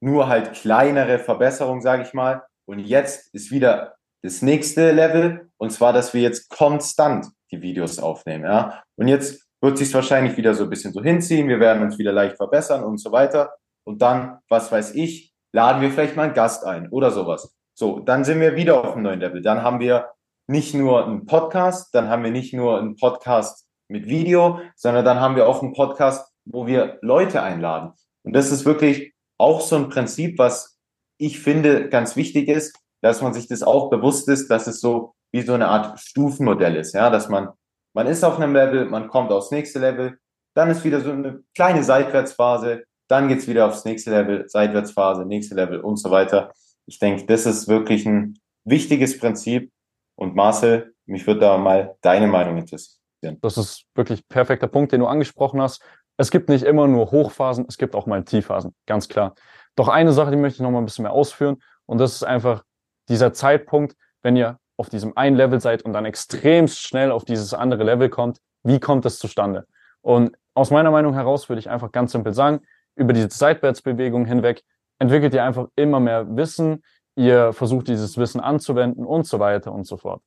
Nur 0.00 0.28
halt 0.28 0.52
kleinere 0.52 1.18
Verbesserungen, 1.18 1.80
sage 1.80 2.02
ich 2.02 2.12
mal. 2.12 2.42
Und 2.66 2.80
jetzt 2.80 3.34
ist 3.34 3.50
wieder 3.50 3.94
das 4.22 4.42
nächste 4.42 4.92
Level. 4.92 5.50
Und 5.56 5.70
zwar, 5.70 5.92
dass 5.92 6.12
wir 6.12 6.20
jetzt 6.20 6.50
konstant 6.50 7.26
die 7.50 7.62
Videos 7.62 7.98
aufnehmen. 7.98 8.44
Ja? 8.44 8.82
Und 8.96 9.08
jetzt 9.08 9.46
wird 9.62 9.78
sich 9.78 9.92
wahrscheinlich 9.94 10.36
wieder 10.36 10.54
so 10.54 10.64
ein 10.64 10.70
bisschen 10.70 10.92
so 10.92 11.02
hinziehen. 11.02 11.48
Wir 11.48 11.60
werden 11.60 11.82
uns 11.82 11.98
wieder 11.98 12.12
leicht 12.12 12.36
verbessern 12.36 12.84
und 12.84 12.98
so 12.98 13.12
weiter. 13.12 13.54
Und 13.86 14.02
dann, 14.02 14.38
was 14.48 14.70
weiß 14.70 14.94
ich, 14.94 15.32
laden 15.52 15.80
wir 15.80 15.90
vielleicht 15.90 16.16
mal 16.16 16.24
einen 16.24 16.34
Gast 16.34 16.64
ein 16.64 16.90
oder 16.90 17.10
sowas. 17.10 17.54
So, 17.74 18.00
dann 18.00 18.24
sind 18.24 18.40
wir 18.40 18.56
wieder 18.56 18.84
auf 18.84 18.92
einem 18.92 19.04
neuen 19.04 19.20
Level. 19.20 19.40
Dann 19.40 19.62
haben 19.62 19.80
wir 19.80 20.10
nicht 20.46 20.74
nur 20.74 21.06
einen 21.06 21.26
Podcast, 21.26 21.94
dann 21.94 22.08
haben 22.08 22.24
wir 22.24 22.30
nicht 22.30 22.52
nur 22.52 22.78
einen 22.78 22.96
Podcast 22.96 23.66
mit 23.88 24.06
Video, 24.06 24.60
sondern 24.76 25.04
dann 25.04 25.20
haben 25.20 25.36
wir 25.36 25.48
auch 25.48 25.62
einen 25.62 25.72
Podcast, 25.72 26.32
wo 26.44 26.66
wir 26.66 26.98
Leute 27.02 27.42
einladen. 27.42 27.92
Und 28.22 28.34
das 28.34 28.50
ist 28.50 28.64
wirklich 28.64 29.14
auch 29.38 29.60
so 29.60 29.76
ein 29.76 29.88
Prinzip, 29.88 30.38
was 30.38 30.78
ich 31.18 31.40
finde 31.40 31.88
ganz 31.88 32.16
wichtig 32.16 32.48
ist, 32.48 32.76
dass 33.02 33.22
man 33.22 33.34
sich 33.34 33.48
das 33.48 33.62
auch 33.62 33.90
bewusst 33.90 34.28
ist, 34.28 34.48
dass 34.48 34.66
es 34.66 34.80
so 34.80 35.14
wie 35.32 35.42
so 35.42 35.54
eine 35.54 35.68
Art 35.68 35.98
Stufenmodell 36.00 36.76
ist, 36.76 36.94
ja, 36.94 37.10
dass 37.10 37.28
man, 37.28 37.48
man 37.94 38.06
ist 38.06 38.24
auf 38.24 38.38
einem 38.38 38.54
Level, 38.54 38.86
man 38.86 39.08
kommt 39.08 39.30
aufs 39.32 39.50
nächste 39.50 39.78
Level, 39.78 40.18
dann 40.54 40.70
ist 40.70 40.84
wieder 40.84 41.00
so 41.00 41.10
eine 41.10 41.42
kleine 41.54 41.82
Seitwärtsphase, 41.82 42.84
dann 43.08 43.28
geht's 43.28 43.48
wieder 43.48 43.66
aufs 43.66 43.84
nächste 43.84 44.10
Level, 44.10 44.48
Seitwärtsphase, 44.48 45.26
nächste 45.26 45.54
Level 45.54 45.80
und 45.80 45.96
so 45.96 46.10
weiter. 46.10 46.52
Ich 46.86 46.98
denke, 46.98 47.26
das 47.26 47.46
ist 47.46 47.68
wirklich 47.68 48.06
ein 48.06 48.38
wichtiges 48.64 49.18
Prinzip. 49.18 49.72
Und 50.16 50.34
Marcel, 50.34 50.94
mich 51.06 51.26
würde 51.26 51.40
da 51.40 51.58
mal 51.58 51.96
deine 52.00 52.26
Meinung 52.26 52.56
interessieren. 52.56 53.38
Das 53.40 53.56
ist 53.56 53.84
wirklich 53.94 54.26
perfekter 54.28 54.68
Punkt, 54.68 54.92
den 54.92 55.00
du 55.00 55.06
angesprochen 55.06 55.60
hast. 55.60 55.82
Es 56.16 56.30
gibt 56.30 56.48
nicht 56.48 56.64
immer 56.64 56.86
nur 56.86 57.10
Hochphasen, 57.10 57.66
es 57.68 57.78
gibt 57.78 57.94
auch 57.94 58.06
mal 58.06 58.22
Tiefphasen, 58.22 58.74
ganz 58.86 59.08
klar. 59.08 59.34
Doch 59.74 59.88
eine 59.88 60.12
Sache, 60.12 60.30
die 60.30 60.36
möchte 60.36 60.56
ich 60.56 60.62
noch 60.62 60.70
mal 60.70 60.78
ein 60.78 60.84
bisschen 60.84 61.02
mehr 61.02 61.12
ausführen. 61.12 61.56
Und 61.86 61.98
das 61.98 62.14
ist 62.14 62.22
einfach 62.22 62.62
dieser 63.08 63.32
Zeitpunkt, 63.32 63.96
wenn 64.22 64.36
ihr 64.36 64.58
auf 64.76 64.88
diesem 64.88 65.16
einen 65.16 65.36
Level 65.36 65.60
seid 65.60 65.82
und 65.82 65.92
dann 65.92 66.04
extrem 66.04 66.68
schnell 66.68 67.10
auf 67.10 67.24
dieses 67.24 67.54
andere 67.54 67.84
Level 67.84 68.08
kommt. 68.08 68.38
Wie 68.62 68.80
kommt 68.80 69.04
das 69.04 69.18
zustande? 69.18 69.66
Und 70.00 70.36
aus 70.54 70.70
meiner 70.70 70.90
Meinung 70.90 71.14
heraus 71.14 71.48
würde 71.48 71.60
ich 71.60 71.68
einfach 71.68 71.92
ganz 71.92 72.12
simpel 72.12 72.32
sagen, 72.32 72.60
über 72.96 73.12
diese 73.12 73.28
Seitwärtsbewegung 73.30 74.24
hinweg 74.24 74.62
entwickelt 74.98 75.34
ihr 75.34 75.44
einfach 75.44 75.66
immer 75.76 76.00
mehr 76.00 76.36
Wissen, 76.36 76.82
ihr 77.16 77.52
versucht 77.52 77.88
dieses 77.88 78.18
Wissen 78.18 78.40
anzuwenden 78.40 79.04
und 79.04 79.26
so 79.26 79.38
weiter 79.38 79.72
und 79.72 79.86
so 79.86 79.96
fort. 79.96 80.22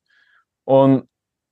Und 0.64 1.08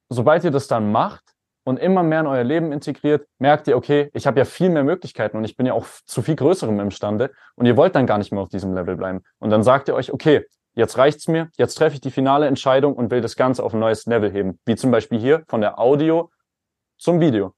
sobald 0.09 0.45
ihr 0.45 0.50
das 0.50 0.69
dann 0.69 0.93
macht 0.93 1.25
und 1.64 1.78
immer 1.78 2.02
mehr 2.02 2.21
in 2.21 2.26
euer 2.26 2.45
Leben 2.45 2.73
integriert, 2.73 3.26
merkt 3.38 3.66
ihr, 3.69 3.76
okay, 3.76 4.11
ich 4.14 4.26
habe 4.26 4.38
ja 4.38 4.45
viel 4.45 4.71
mehr 4.71 4.85
Möglichkeiten 4.85 5.37
und 5.37 5.45
ich 5.45 5.57
bin 5.57 5.66
ja 5.66 5.73
auch 5.73 5.87
zu 6.07 6.23
viel 6.23 6.37
Größerem 6.37 6.78
imstande 6.81 7.33
und 7.55 7.66
ihr 7.66 7.76
wollt 7.76 7.95
dann 7.95 8.07
gar 8.07 8.19
nicht 8.19 8.33
mehr 8.33 8.40
auf 8.40 8.49
diesem 8.49 8.75
Level 8.75 8.97
bleiben. 8.97 9.23
Und 9.38 9.50
dann 9.50 9.62
sagt 9.62 9.88
ihr 9.88 9.95
euch, 9.95 10.12
okay, 10.12 10.47
jetzt 10.75 10.97
reicht's 10.99 11.26
mir, 11.28 11.49
jetzt 11.57 11.75
treffe 11.75 11.95
ich 11.95 12.00
die 12.00 12.11
finale 12.11 12.47
Entscheidung 12.47 12.95
und 12.95 13.11
will 13.11 13.21
das 13.21 13.37
Ganze 13.37 13.64
auf 13.64 13.75
ein 13.75 13.81
neues 13.81 14.07
Level 14.07 14.31
heben. 14.31 14.61
Wie 14.64 14.76
zum 14.76 14.90
Beispiel 14.90 15.19
hier 15.19 15.45
von 15.49 15.61
der 15.61 15.78
Audio 15.78 16.31
zum 16.99 17.21
Video. 17.21 17.55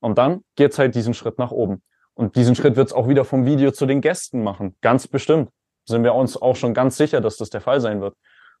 Und 0.00 0.18
dann 0.18 0.44
geht's 0.54 0.78
halt 0.78 0.94
diesen 0.94 1.14
Schritt 1.14 1.38
nach 1.38 1.50
oben. 1.50 1.82
Und 2.14 2.36
diesen 2.36 2.54
Schritt 2.54 2.76
wird's 2.76 2.92
auch 2.92 3.08
wieder 3.08 3.24
vom 3.24 3.44
Video 3.46 3.70
zu 3.70 3.86
den 3.86 4.00
Gästen 4.00 4.42
machen. 4.42 4.76
Ganz 4.80 5.08
bestimmt. 5.08 5.50
Sind 5.88 6.04
wir 6.04 6.14
uns 6.14 6.40
auch 6.40 6.54
schon 6.54 6.74
ganz 6.74 6.96
sicher, 6.96 7.20
dass 7.20 7.36
das 7.36 7.50
der 7.50 7.60
Fall 7.60 7.80
sein 7.80 8.00
wird. 8.00 8.14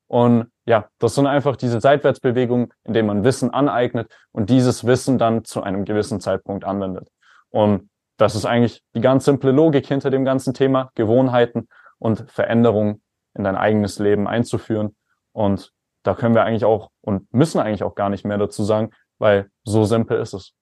Und 0.08 0.50
ja, 0.64 0.88
das 0.98 1.14
sind 1.14 1.26
einfach 1.26 1.56
diese 1.56 1.80
Seitwärtsbewegungen, 1.80 2.72
in 2.84 3.06
man 3.06 3.24
Wissen 3.24 3.52
aneignet 3.52 4.10
und 4.32 4.48
dieses 4.48 4.86
Wissen 4.86 5.18
dann 5.18 5.44
zu 5.44 5.62
einem 5.62 5.84
gewissen 5.84 6.20
Zeitpunkt 6.20 6.64
anwendet. 6.64 7.08
Und 7.50 7.90
das 8.16 8.34
ist 8.34 8.46
eigentlich 8.46 8.82
die 8.94 9.00
ganz 9.00 9.26
simple 9.26 9.52
Logik 9.52 9.86
hinter 9.86 10.10
dem 10.10 10.24
ganzen 10.24 10.54
Thema, 10.54 10.90
Gewohnheiten 10.94 11.68
und 11.98 12.30
Veränderungen 12.30 13.02
in 13.34 13.44
dein 13.44 13.56
eigenes 13.56 13.98
Leben 13.98 14.26
einzuführen. 14.26 14.96
Und 15.32 15.72
da 16.04 16.14
können 16.14 16.34
wir 16.34 16.44
eigentlich 16.44 16.64
auch 16.64 16.90
und 17.02 17.32
müssen 17.32 17.60
eigentlich 17.60 17.82
auch 17.82 17.94
gar 17.94 18.08
nicht 18.08 18.24
mehr 18.24 18.38
dazu 18.38 18.64
sagen, 18.64 18.90
weil 19.18 19.50
so 19.64 19.84
simpel 19.84 20.18
ist 20.20 20.32
es. 20.32 20.54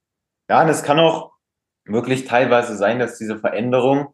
Ja, 0.50 0.62
und 0.62 0.68
es 0.68 0.82
kann 0.82 0.99
auch 0.99 1.32
wirklich 1.85 2.25
teilweise 2.25 2.76
sein, 2.76 2.99
dass 2.99 3.16
diese 3.16 3.38
Veränderungen 3.38 4.08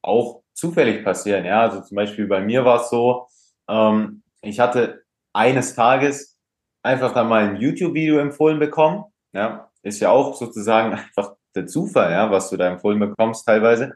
auch 0.00 0.42
zufällig 0.60 1.04
passieren. 1.04 1.44
Ja, 1.44 1.62
also 1.62 1.80
zum 1.80 1.96
Beispiel 1.96 2.26
bei 2.26 2.40
mir 2.40 2.64
war 2.64 2.82
es 2.82 2.90
so, 2.90 3.26
ähm, 3.68 4.22
ich 4.42 4.60
hatte 4.60 5.02
eines 5.32 5.74
Tages 5.74 6.38
einfach 6.82 7.12
dann 7.12 7.28
mal 7.28 7.44
ein 7.44 7.56
YouTube-Video 7.56 8.18
empfohlen 8.18 8.58
bekommen. 8.58 9.04
Ja, 9.32 9.70
ist 9.82 10.00
ja 10.00 10.10
auch 10.10 10.34
sozusagen 10.34 10.92
einfach 10.94 11.34
der 11.54 11.66
Zufall, 11.66 12.12
ja, 12.12 12.30
was 12.30 12.50
du 12.50 12.56
da 12.56 12.68
empfohlen 12.68 13.00
bekommst 13.00 13.46
teilweise. 13.46 13.94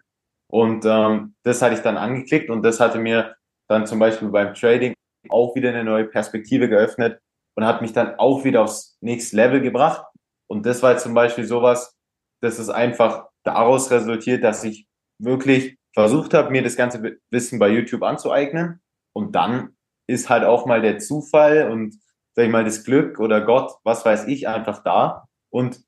Und 0.50 0.84
ähm, 0.84 1.34
das 1.42 1.62
hatte 1.62 1.74
ich 1.74 1.80
dann 1.80 1.96
angeklickt 1.96 2.50
und 2.50 2.62
das 2.62 2.80
hatte 2.80 2.98
mir 2.98 3.36
dann 3.68 3.86
zum 3.86 3.98
Beispiel 3.98 4.28
beim 4.28 4.54
Trading 4.54 4.94
auch 5.28 5.54
wieder 5.54 5.70
eine 5.70 5.84
neue 5.84 6.04
Perspektive 6.04 6.68
geöffnet 6.68 7.20
und 7.56 7.64
hat 7.64 7.82
mich 7.82 7.92
dann 7.92 8.18
auch 8.18 8.44
wieder 8.44 8.62
aufs 8.62 8.96
nächste 9.00 9.36
Level 9.36 9.60
gebracht. 9.60 10.04
Und 10.46 10.66
das 10.66 10.82
war 10.82 10.96
zum 10.98 11.14
Beispiel 11.14 11.44
sowas, 11.44 11.94
das 12.42 12.58
ist 12.58 12.68
einfach 12.68 13.28
daraus 13.42 13.90
resultiert, 13.90 14.44
dass 14.44 14.64
ich 14.64 14.86
wirklich 15.18 15.78
versucht 15.94 16.34
habe, 16.34 16.50
mir 16.50 16.62
das 16.62 16.76
ganze 16.76 17.18
Wissen 17.30 17.58
bei 17.58 17.68
YouTube 17.68 18.02
anzueignen. 18.02 18.82
Und 19.12 19.34
dann 19.34 19.76
ist 20.06 20.28
halt 20.28 20.44
auch 20.44 20.66
mal 20.66 20.82
der 20.82 20.98
Zufall 20.98 21.70
und, 21.70 21.96
sag 22.34 22.46
ich 22.46 22.50
mal, 22.50 22.64
das 22.64 22.84
Glück 22.84 23.20
oder 23.20 23.40
Gott, 23.40 23.72
was 23.84 24.04
weiß 24.04 24.26
ich, 24.26 24.48
einfach 24.48 24.82
da 24.82 25.28
und 25.50 25.80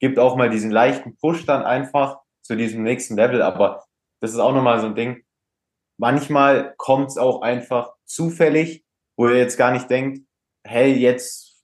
gibt 0.00 0.18
auch 0.18 0.36
mal 0.36 0.50
diesen 0.50 0.70
leichten 0.70 1.16
Push 1.16 1.46
dann 1.46 1.62
einfach 1.62 2.20
zu 2.42 2.56
diesem 2.56 2.82
nächsten 2.82 3.14
Level. 3.14 3.42
Aber 3.42 3.84
das 4.20 4.32
ist 4.32 4.38
auch 4.38 4.52
nochmal 4.52 4.80
so 4.80 4.86
ein 4.86 4.94
Ding. 4.94 5.22
Manchmal 5.98 6.74
kommt 6.78 7.10
es 7.10 7.18
auch 7.18 7.42
einfach 7.42 7.92
zufällig, 8.04 8.84
wo 9.16 9.28
ihr 9.28 9.36
jetzt 9.36 9.58
gar 9.58 9.70
nicht 9.70 9.88
denkt, 9.90 10.26
hey, 10.64 10.92
jetzt, 10.92 11.62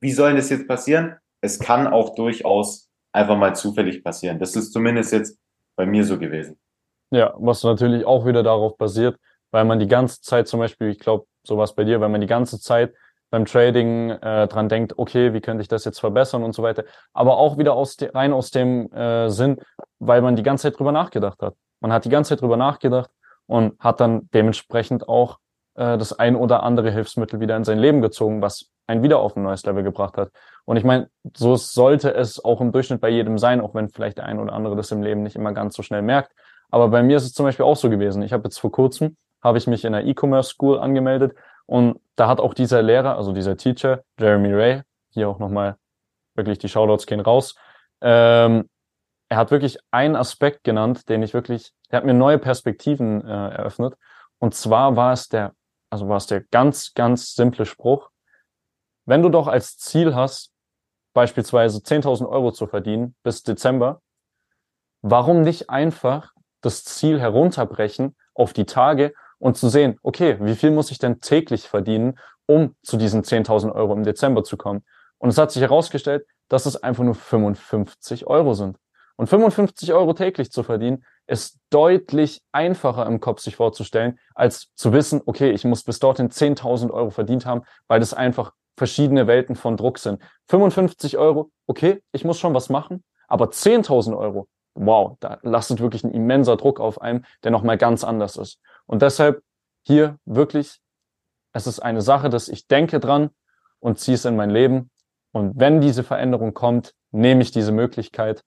wie 0.00 0.12
soll 0.12 0.34
das 0.34 0.50
jetzt 0.50 0.66
passieren? 0.66 1.16
Es 1.40 1.58
kann 1.58 1.86
auch 1.86 2.14
durchaus 2.14 2.90
einfach 3.12 3.36
mal 3.36 3.54
zufällig 3.54 4.02
passieren. 4.02 4.38
Das 4.38 4.56
ist 4.56 4.72
zumindest 4.72 5.12
jetzt 5.12 5.38
bei 5.76 5.86
mir 5.86 6.04
so 6.04 6.18
gewesen. 6.18 6.58
Ja, 7.10 7.34
was 7.38 7.62
natürlich 7.62 8.04
auch 8.04 8.26
wieder 8.26 8.42
darauf 8.42 8.76
basiert, 8.76 9.16
weil 9.50 9.64
man 9.64 9.78
die 9.78 9.88
ganze 9.88 10.20
Zeit 10.20 10.46
zum 10.48 10.60
Beispiel, 10.60 10.88
ich 10.88 10.98
glaube, 10.98 11.26
sowas 11.42 11.74
bei 11.74 11.84
dir, 11.84 12.00
weil 12.00 12.10
man 12.10 12.20
die 12.20 12.26
ganze 12.26 12.60
Zeit 12.60 12.92
beim 13.30 13.44
Trading 13.44 14.10
äh, 14.10 14.46
dran 14.48 14.68
denkt, 14.68 14.98
okay, 14.98 15.32
wie 15.34 15.40
könnte 15.40 15.62
ich 15.62 15.68
das 15.68 15.84
jetzt 15.84 16.00
verbessern 16.00 16.42
und 16.42 16.54
so 16.54 16.62
weiter. 16.62 16.84
Aber 17.12 17.36
auch 17.36 17.58
wieder 17.58 17.74
aus 17.74 17.96
de, 17.96 18.10
rein 18.14 18.32
aus 18.32 18.50
dem 18.50 18.90
äh, 18.92 19.28
Sinn, 19.28 19.58
weil 19.98 20.22
man 20.22 20.36
die 20.36 20.42
ganze 20.42 20.62
Zeit 20.62 20.78
drüber 20.78 20.92
nachgedacht 20.92 21.42
hat. 21.42 21.54
Man 21.80 21.92
hat 21.92 22.04
die 22.04 22.10
ganze 22.10 22.30
Zeit 22.30 22.40
drüber 22.40 22.56
nachgedacht 22.56 23.10
und 23.46 23.78
hat 23.80 24.00
dann 24.00 24.28
dementsprechend 24.32 25.08
auch 25.08 25.38
äh, 25.74 25.98
das 25.98 26.18
ein 26.18 26.36
oder 26.36 26.62
andere 26.62 26.90
Hilfsmittel 26.90 27.40
wieder 27.40 27.56
in 27.56 27.64
sein 27.64 27.78
Leben 27.78 28.00
gezogen, 28.00 28.40
was 28.40 28.70
einen 28.86 29.02
wieder 29.02 29.18
auf 29.18 29.36
ein 29.36 29.42
neues 29.42 29.64
Level 29.64 29.82
gebracht 29.82 30.16
hat. 30.16 30.30
Und 30.64 30.76
ich 30.76 30.84
meine, 30.84 31.10
so 31.36 31.56
sollte 31.56 32.14
es 32.14 32.42
auch 32.42 32.60
im 32.60 32.72
Durchschnitt 32.72 33.00
bei 33.00 33.10
jedem 33.10 33.38
sein, 33.38 33.60
auch 33.60 33.74
wenn 33.74 33.90
vielleicht 33.90 34.18
der 34.18 34.24
ein 34.24 34.38
oder 34.38 34.54
andere 34.54 34.76
das 34.76 34.90
im 34.90 35.02
Leben 35.02 35.22
nicht 35.22 35.36
immer 35.36 35.52
ganz 35.52 35.76
so 35.76 35.82
schnell 35.82 36.02
merkt. 36.02 36.32
Aber 36.70 36.88
bei 36.88 37.02
mir 37.02 37.16
ist 37.16 37.24
es 37.24 37.32
zum 37.32 37.44
Beispiel 37.44 37.64
auch 37.64 37.76
so 37.76 37.90
gewesen. 37.90 38.22
Ich 38.22 38.32
habe 38.32 38.44
jetzt 38.44 38.58
vor 38.58 38.70
kurzem, 38.70 39.16
habe 39.42 39.58
ich 39.58 39.66
mich 39.66 39.84
in 39.84 39.94
einer 39.94 40.06
E-Commerce 40.06 40.50
School 40.50 40.78
angemeldet 40.78 41.34
und 41.66 42.00
da 42.16 42.28
hat 42.28 42.40
auch 42.40 42.54
dieser 42.54 42.82
Lehrer, 42.82 43.16
also 43.16 43.32
dieser 43.32 43.56
Teacher, 43.56 44.02
Jeremy 44.18 44.52
Ray, 44.52 44.82
hier 45.10 45.28
auch 45.28 45.38
nochmal 45.38 45.76
wirklich 46.34 46.58
die 46.58 46.68
Shoutouts 46.68 47.06
gehen 47.06 47.20
raus, 47.20 47.56
ähm, 48.00 48.68
er 49.28 49.36
hat 49.36 49.50
wirklich 49.50 49.78
einen 49.90 50.16
Aspekt 50.16 50.64
genannt, 50.64 51.08
den 51.08 51.22
ich 51.22 51.34
wirklich, 51.34 51.72
er 51.90 51.98
hat 51.98 52.04
mir 52.04 52.14
neue 52.14 52.38
Perspektiven 52.38 53.22
äh, 53.26 53.28
eröffnet. 53.28 53.94
Und 54.38 54.54
zwar 54.54 54.96
war 54.96 55.12
es 55.12 55.28
der, 55.28 55.54
also 55.90 56.08
war 56.08 56.16
es 56.16 56.26
der 56.26 56.40
ganz, 56.40 56.94
ganz 56.94 57.34
simple 57.34 57.66
Spruch. 57.66 58.10
Wenn 59.04 59.22
du 59.22 59.28
doch 59.28 59.46
als 59.46 59.76
Ziel 59.76 60.14
hast, 60.14 60.52
beispielsweise 61.12 61.78
10.000 61.78 62.28
Euro 62.28 62.52
zu 62.52 62.66
verdienen 62.66 63.16
bis 63.22 63.42
Dezember, 63.42 64.00
warum 65.02 65.42
nicht 65.42 65.68
einfach 65.68 66.32
das 66.60 66.84
Ziel 66.84 67.20
herunterbrechen 67.20 68.16
auf 68.34 68.52
die 68.52 68.66
Tage 68.66 69.14
und 69.38 69.56
zu 69.56 69.68
sehen, 69.68 69.98
okay, 70.02 70.36
wie 70.40 70.54
viel 70.54 70.70
muss 70.70 70.90
ich 70.90 70.98
denn 70.98 71.20
täglich 71.20 71.68
verdienen, 71.68 72.18
um 72.46 72.74
zu 72.82 72.96
diesen 72.96 73.22
10.000 73.22 73.72
Euro 73.72 73.92
im 73.92 74.04
Dezember 74.04 74.44
zu 74.44 74.56
kommen? 74.56 74.84
Und 75.18 75.30
es 75.30 75.38
hat 75.38 75.50
sich 75.52 75.62
herausgestellt, 75.62 76.26
dass 76.48 76.66
es 76.66 76.82
einfach 76.82 77.04
nur 77.04 77.14
55 77.14 78.26
Euro 78.26 78.54
sind. 78.54 78.78
Und 79.16 79.28
55 79.28 79.92
Euro 79.92 80.12
täglich 80.12 80.50
zu 80.50 80.62
verdienen, 80.62 81.04
ist 81.26 81.58
deutlich 81.70 82.40
einfacher 82.52 83.04
im 83.06 83.20
Kopf 83.20 83.40
sich 83.40 83.56
vorzustellen, 83.56 84.18
als 84.34 84.72
zu 84.74 84.92
wissen, 84.92 85.20
okay, 85.26 85.50
ich 85.50 85.64
muss 85.64 85.82
bis 85.82 85.98
dorthin 85.98 86.30
10.000 86.30 86.90
Euro 86.90 87.10
verdient 87.10 87.44
haben, 87.44 87.62
weil 87.86 88.00
das 88.00 88.14
einfach 88.14 88.52
verschiedene 88.76 89.26
Welten 89.26 89.56
von 89.56 89.76
Druck 89.76 89.98
sind. 89.98 90.22
55 90.48 91.18
Euro, 91.18 91.50
okay, 91.66 92.02
ich 92.12 92.24
muss 92.24 92.38
schon 92.38 92.54
was 92.54 92.70
machen, 92.70 93.04
aber 93.26 93.46
10.000 93.46 94.16
Euro, 94.16 94.48
wow, 94.78 95.16
da 95.20 95.38
lastet 95.42 95.80
wirklich 95.80 96.04
ein 96.04 96.12
immenser 96.12 96.56
Druck 96.56 96.80
auf 96.80 97.00
einem, 97.00 97.24
der 97.44 97.50
nochmal 97.50 97.78
ganz 97.78 98.04
anders 98.04 98.36
ist. 98.36 98.60
Und 98.86 99.02
deshalb 99.02 99.42
hier 99.86 100.18
wirklich, 100.24 100.80
es 101.52 101.66
ist 101.66 101.80
eine 101.80 102.02
Sache, 102.02 102.30
dass 102.30 102.48
ich 102.48 102.66
denke 102.66 103.00
dran 103.00 103.30
und 103.80 103.98
ziehe 103.98 104.14
es 104.14 104.24
in 104.24 104.36
mein 104.36 104.50
Leben. 104.50 104.90
Und 105.32 105.58
wenn 105.58 105.80
diese 105.80 106.02
Veränderung 106.02 106.54
kommt, 106.54 106.94
nehme 107.10 107.42
ich 107.42 107.50
diese 107.50 107.72
Möglichkeit 107.72 108.44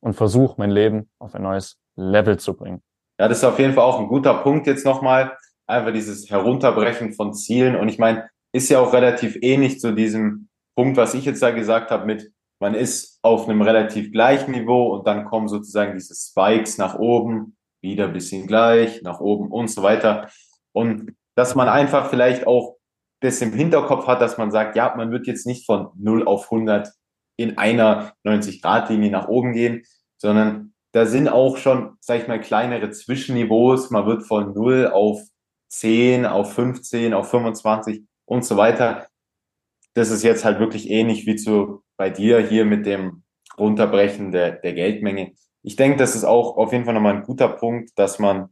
und 0.00 0.14
versuche 0.14 0.54
mein 0.58 0.70
Leben 0.70 1.10
auf 1.18 1.34
ein 1.34 1.42
neues 1.42 1.78
Level 1.96 2.38
zu 2.38 2.54
bringen. 2.54 2.82
Ja, 3.20 3.28
das 3.28 3.38
ist 3.38 3.44
auf 3.44 3.58
jeden 3.58 3.74
Fall 3.74 3.84
auch 3.84 3.98
ein 3.98 4.08
guter 4.08 4.34
Punkt 4.34 4.66
jetzt 4.66 4.84
nochmal. 4.84 5.36
Einfach 5.66 5.92
dieses 5.92 6.30
Herunterbrechen 6.30 7.12
von 7.12 7.34
Zielen. 7.34 7.76
Und 7.76 7.88
ich 7.88 7.98
meine, 7.98 8.28
ist 8.52 8.68
ja 8.68 8.80
auch 8.80 8.92
relativ 8.92 9.36
ähnlich 9.42 9.80
zu 9.80 9.92
diesem 9.92 10.48
Punkt, 10.76 10.96
was 10.96 11.14
ich 11.14 11.24
jetzt 11.24 11.42
da 11.42 11.50
gesagt 11.50 11.90
habe 11.90 12.06
mit, 12.06 12.32
man 12.60 12.74
ist 12.74 13.17
auf 13.28 13.48
einem 13.48 13.62
relativ 13.62 14.10
gleichen 14.12 14.52
Niveau 14.52 14.94
und 14.94 15.06
dann 15.06 15.24
kommen 15.24 15.48
sozusagen 15.48 15.94
diese 15.94 16.14
Spikes 16.14 16.78
nach 16.78 16.98
oben, 16.98 17.56
wieder 17.80 18.06
ein 18.06 18.12
bisschen 18.12 18.46
gleich, 18.46 19.02
nach 19.02 19.20
oben 19.20 19.50
und 19.52 19.68
so 19.68 19.82
weiter. 19.82 20.28
Und 20.72 21.14
dass 21.36 21.54
man 21.54 21.68
einfach 21.68 22.10
vielleicht 22.10 22.46
auch 22.46 22.76
das 23.20 23.40
im 23.42 23.52
Hinterkopf 23.52 24.06
hat, 24.06 24.20
dass 24.20 24.38
man 24.38 24.50
sagt, 24.50 24.76
ja, 24.76 24.94
man 24.96 25.10
wird 25.10 25.26
jetzt 25.26 25.46
nicht 25.46 25.66
von 25.66 25.88
0 25.96 26.26
auf 26.26 26.50
100 26.50 26.90
in 27.36 27.58
einer 27.58 28.12
90-Grad-Linie 28.24 29.10
nach 29.10 29.28
oben 29.28 29.52
gehen, 29.52 29.82
sondern 30.16 30.72
da 30.92 31.06
sind 31.06 31.28
auch 31.28 31.56
schon, 31.56 31.96
sag 32.00 32.20
ich 32.20 32.28
mal, 32.28 32.40
kleinere 32.40 32.90
Zwischenniveaus. 32.90 33.90
Man 33.90 34.06
wird 34.06 34.26
von 34.26 34.54
0 34.54 34.88
auf 34.88 35.20
10, 35.68 36.26
auf 36.26 36.54
15, 36.54 37.14
auf 37.14 37.30
25 37.30 38.04
und 38.24 38.44
so 38.44 38.56
weiter. 38.56 39.06
Das 39.94 40.10
ist 40.10 40.22
jetzt 40.22 40.44
halt 40.44 40.58
wirklich 40.60 40.90
ähnlich 40.90 41.26
wie 41.26 41.36
zu 41.36 41.82
bei 41.98 42.08
dir 42.08 42.40
hier 42.40 42.64
mit 42.64 42.86
dem 42.86 43.24
Runterbrechen 43.58 44.32
der, 44.32 44.52
der 44.52 44.72
Geldmenge. 44.72 45.32
Ich 45.62 45.76
denke, 45.76 45.98
das 45.98 46.14
ist 46.14 46.24
auch 46.24 46.56
auf 46.56 46.72
jeden 46.72 46.84
Fall 46.84 46.94
nochmal 46.94 47.16
ein 47.16 47.24
guter 47.24 47.48
Punkt, 47.48 47.90
dass 47.96 48.18
man 48.18 48.48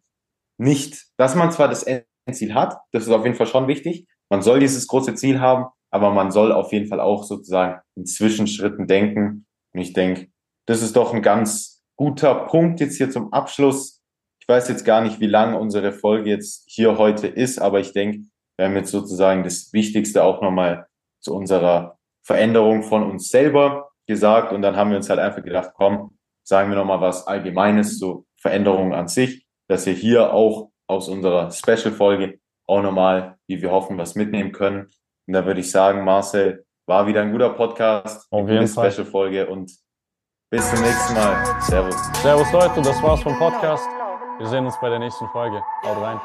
nicht, 0.58 1.06
dass 1.16 1.34
man 1.34 1.52
zwar 1.52 1.68
das 1.68 1.84
Endziel 1.84 2.54
hat, 2.54 2.76
das 2.92 3.04
ist 3.04 3.10
auf 3.10 3.24
jeden 3.24 3.36
Fall 3.36 3.46
schon 3.46 3.68
wichtig. 3.68 4.06
Man 4.28 4.42
soll 4.42 4.60
dieses 4.60 4.86
große 4.88 5.14
Ziel 5.14 5.40
haben, 5.40 5.66
aber 5.90 6.10
man 6.10 6.32
soll 6.32 6.50
auf 6.52 6.72
jeden 6.72 6.88
Fall 6.88 7.00
auch 7.00 7.24
sozusagen 7.24 7.80
in 7.94 8.06
Zwischenschritten 8.06 8.86
denken. 8.86 9.46
Und 9.72 9.80
ich 9.80 9.92
denke, 9.92 10.28
das 10.66 10.82
ist 10.82 10.96
doch 10.96 11.14
ein 11.14 11.22
ganz 11.22 11.84
guter 11.96 12.34
Punkt 12.46 12.80
jetzt 12.80 12.96
hier 12.96 13.10
zum 13.10 13.32
Abschluss. 13.32 14.02
Ich 14.40 14.48
weiß 14.48 14.68
jetzt 14.68 14.84
gar 14.84 15.00
nicht, 15.00 15.20
wie 15.20 15.26
lang 15.26 15.54
unsere 15.54 15.92
Folge 15.92 16.30
jetzt 16.30 16.64
hier 16.68 16.98
heute 16.98 17.28
ist, 17.28 17.60
aber 17.60 17.78
ich 17.80 17.92
denke, 17.92 18.26
wir 18.56 18.66
haben 18.66 18.76
jetzt 18.76 18.90
sozusagen 18.90 19.44
das 19.44 19.72
Wichtigste 19.72 20.24
auch 20.24 20.42
nochmal 20.42 20.86
zu 21.20 21.34
unserer 21.34 21.95
Veränderung 22.26 22.82
von 22.82 23.08
uns 23.08 23.28
selber 23.28 23.90
gesagt. 24.06 24.52
Und 24.52 24.62
dann 24.62 24.76
haben 24.76 24.90
wir 24.90 24.96
uns 24.96 25.08
halt 25.08 25.20
einfach 25.20 25.42
gedacht, 25.42 25.70
komm, 25.74 26.18
sagen 26.42 26.70
wir 26.70 26.76
nochmal 26.76 27.00
was 27.00 27.26
Allgemeines 27.26 27.98
zur 27.98 28.24
Veränderung 28.40 28.92
an 28.92 29.08
sich, 29.08 29.46
dass 29.68 29.86
ihr 29.86 29.94
hier 29.94 30.32
auch 30.32 30.70
aus 30.88 31.08
unserer 31.08 31.50
Special-Folge 31.50 32.38
auch 32.68 32.82
nochmal, 32.82 33.36
wie 33.46 33.62
wir 33.62 33.70
hoffen, 33.70 33.96
was 33.96 34.16
mitnehmen 34.16 34.52
können. 34.52 34.88
Und 35.26 35.34
da 35.34 35.46
würde 35.46 35.60
ich 35.60 35.70
sagen, 35.70 36.04
Marcel, 36.04 36.64
war 36.86 37.06
wieder 37.06 37.22
ein 37.22 37.32
guter 37.32 37.50
Podcast, 37.50 38.26
Auf 38.30 38.48
jeden 38.48 38.58
eine. 38.58 38.68
Special-Folge 38.68 39.46
und 39.46 39.72
bis 40.50 40.70
zum 40.70 40.80
nächsten 40.80 41.14
Mal. 41.14 41.44
Servus. 41.62 41.96
Servus 42.22 42.52
Leute, 42.52 42.82
das 42.82 43.02
war's 43.02 43.22
vom 43.22 43.36
Podcast. 43.38 43.84
Wir 44.38 44.46
sehen 44.46 44.66
uns 44.66 44.76
bei 44.80 44.90
der 44.90 44.98
nächsten 44.98 45.26
Folge. 45.28 45.62
Haut 45.84 45.96
rein. 46.02 46.20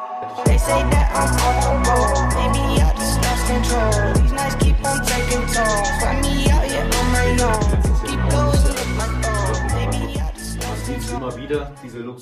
Lost 3.41 3.53
control. 3.53 4.13
These 4.13 4.31
nights 4.33 4.55
keep 4.55 4.85
on 4.85 5.05
taking 5.05 5.45
toll. 5.47 5.85
Find 5.99 6.21
me 6.21 6.49
out 6.51 6.63
here 6.63 6.83
on 6.83 7.11
my 7.11 7.27
own. 7.41 7.63
Keep 8.05 8.19
blowing 8.29 8.77
up 8.77 8.87
my 8.97 9.07
phone. 9.21 9.65
Maybe 9.73 10.19
I 10.19 10.31
just 10.33 10.59
lost 10.59 10.85
control. 10.85 11.17
immer 11.17 11.35
wieder, 11.35 11.71
diese 11.81 11.99
Luxus. 11.99 12.19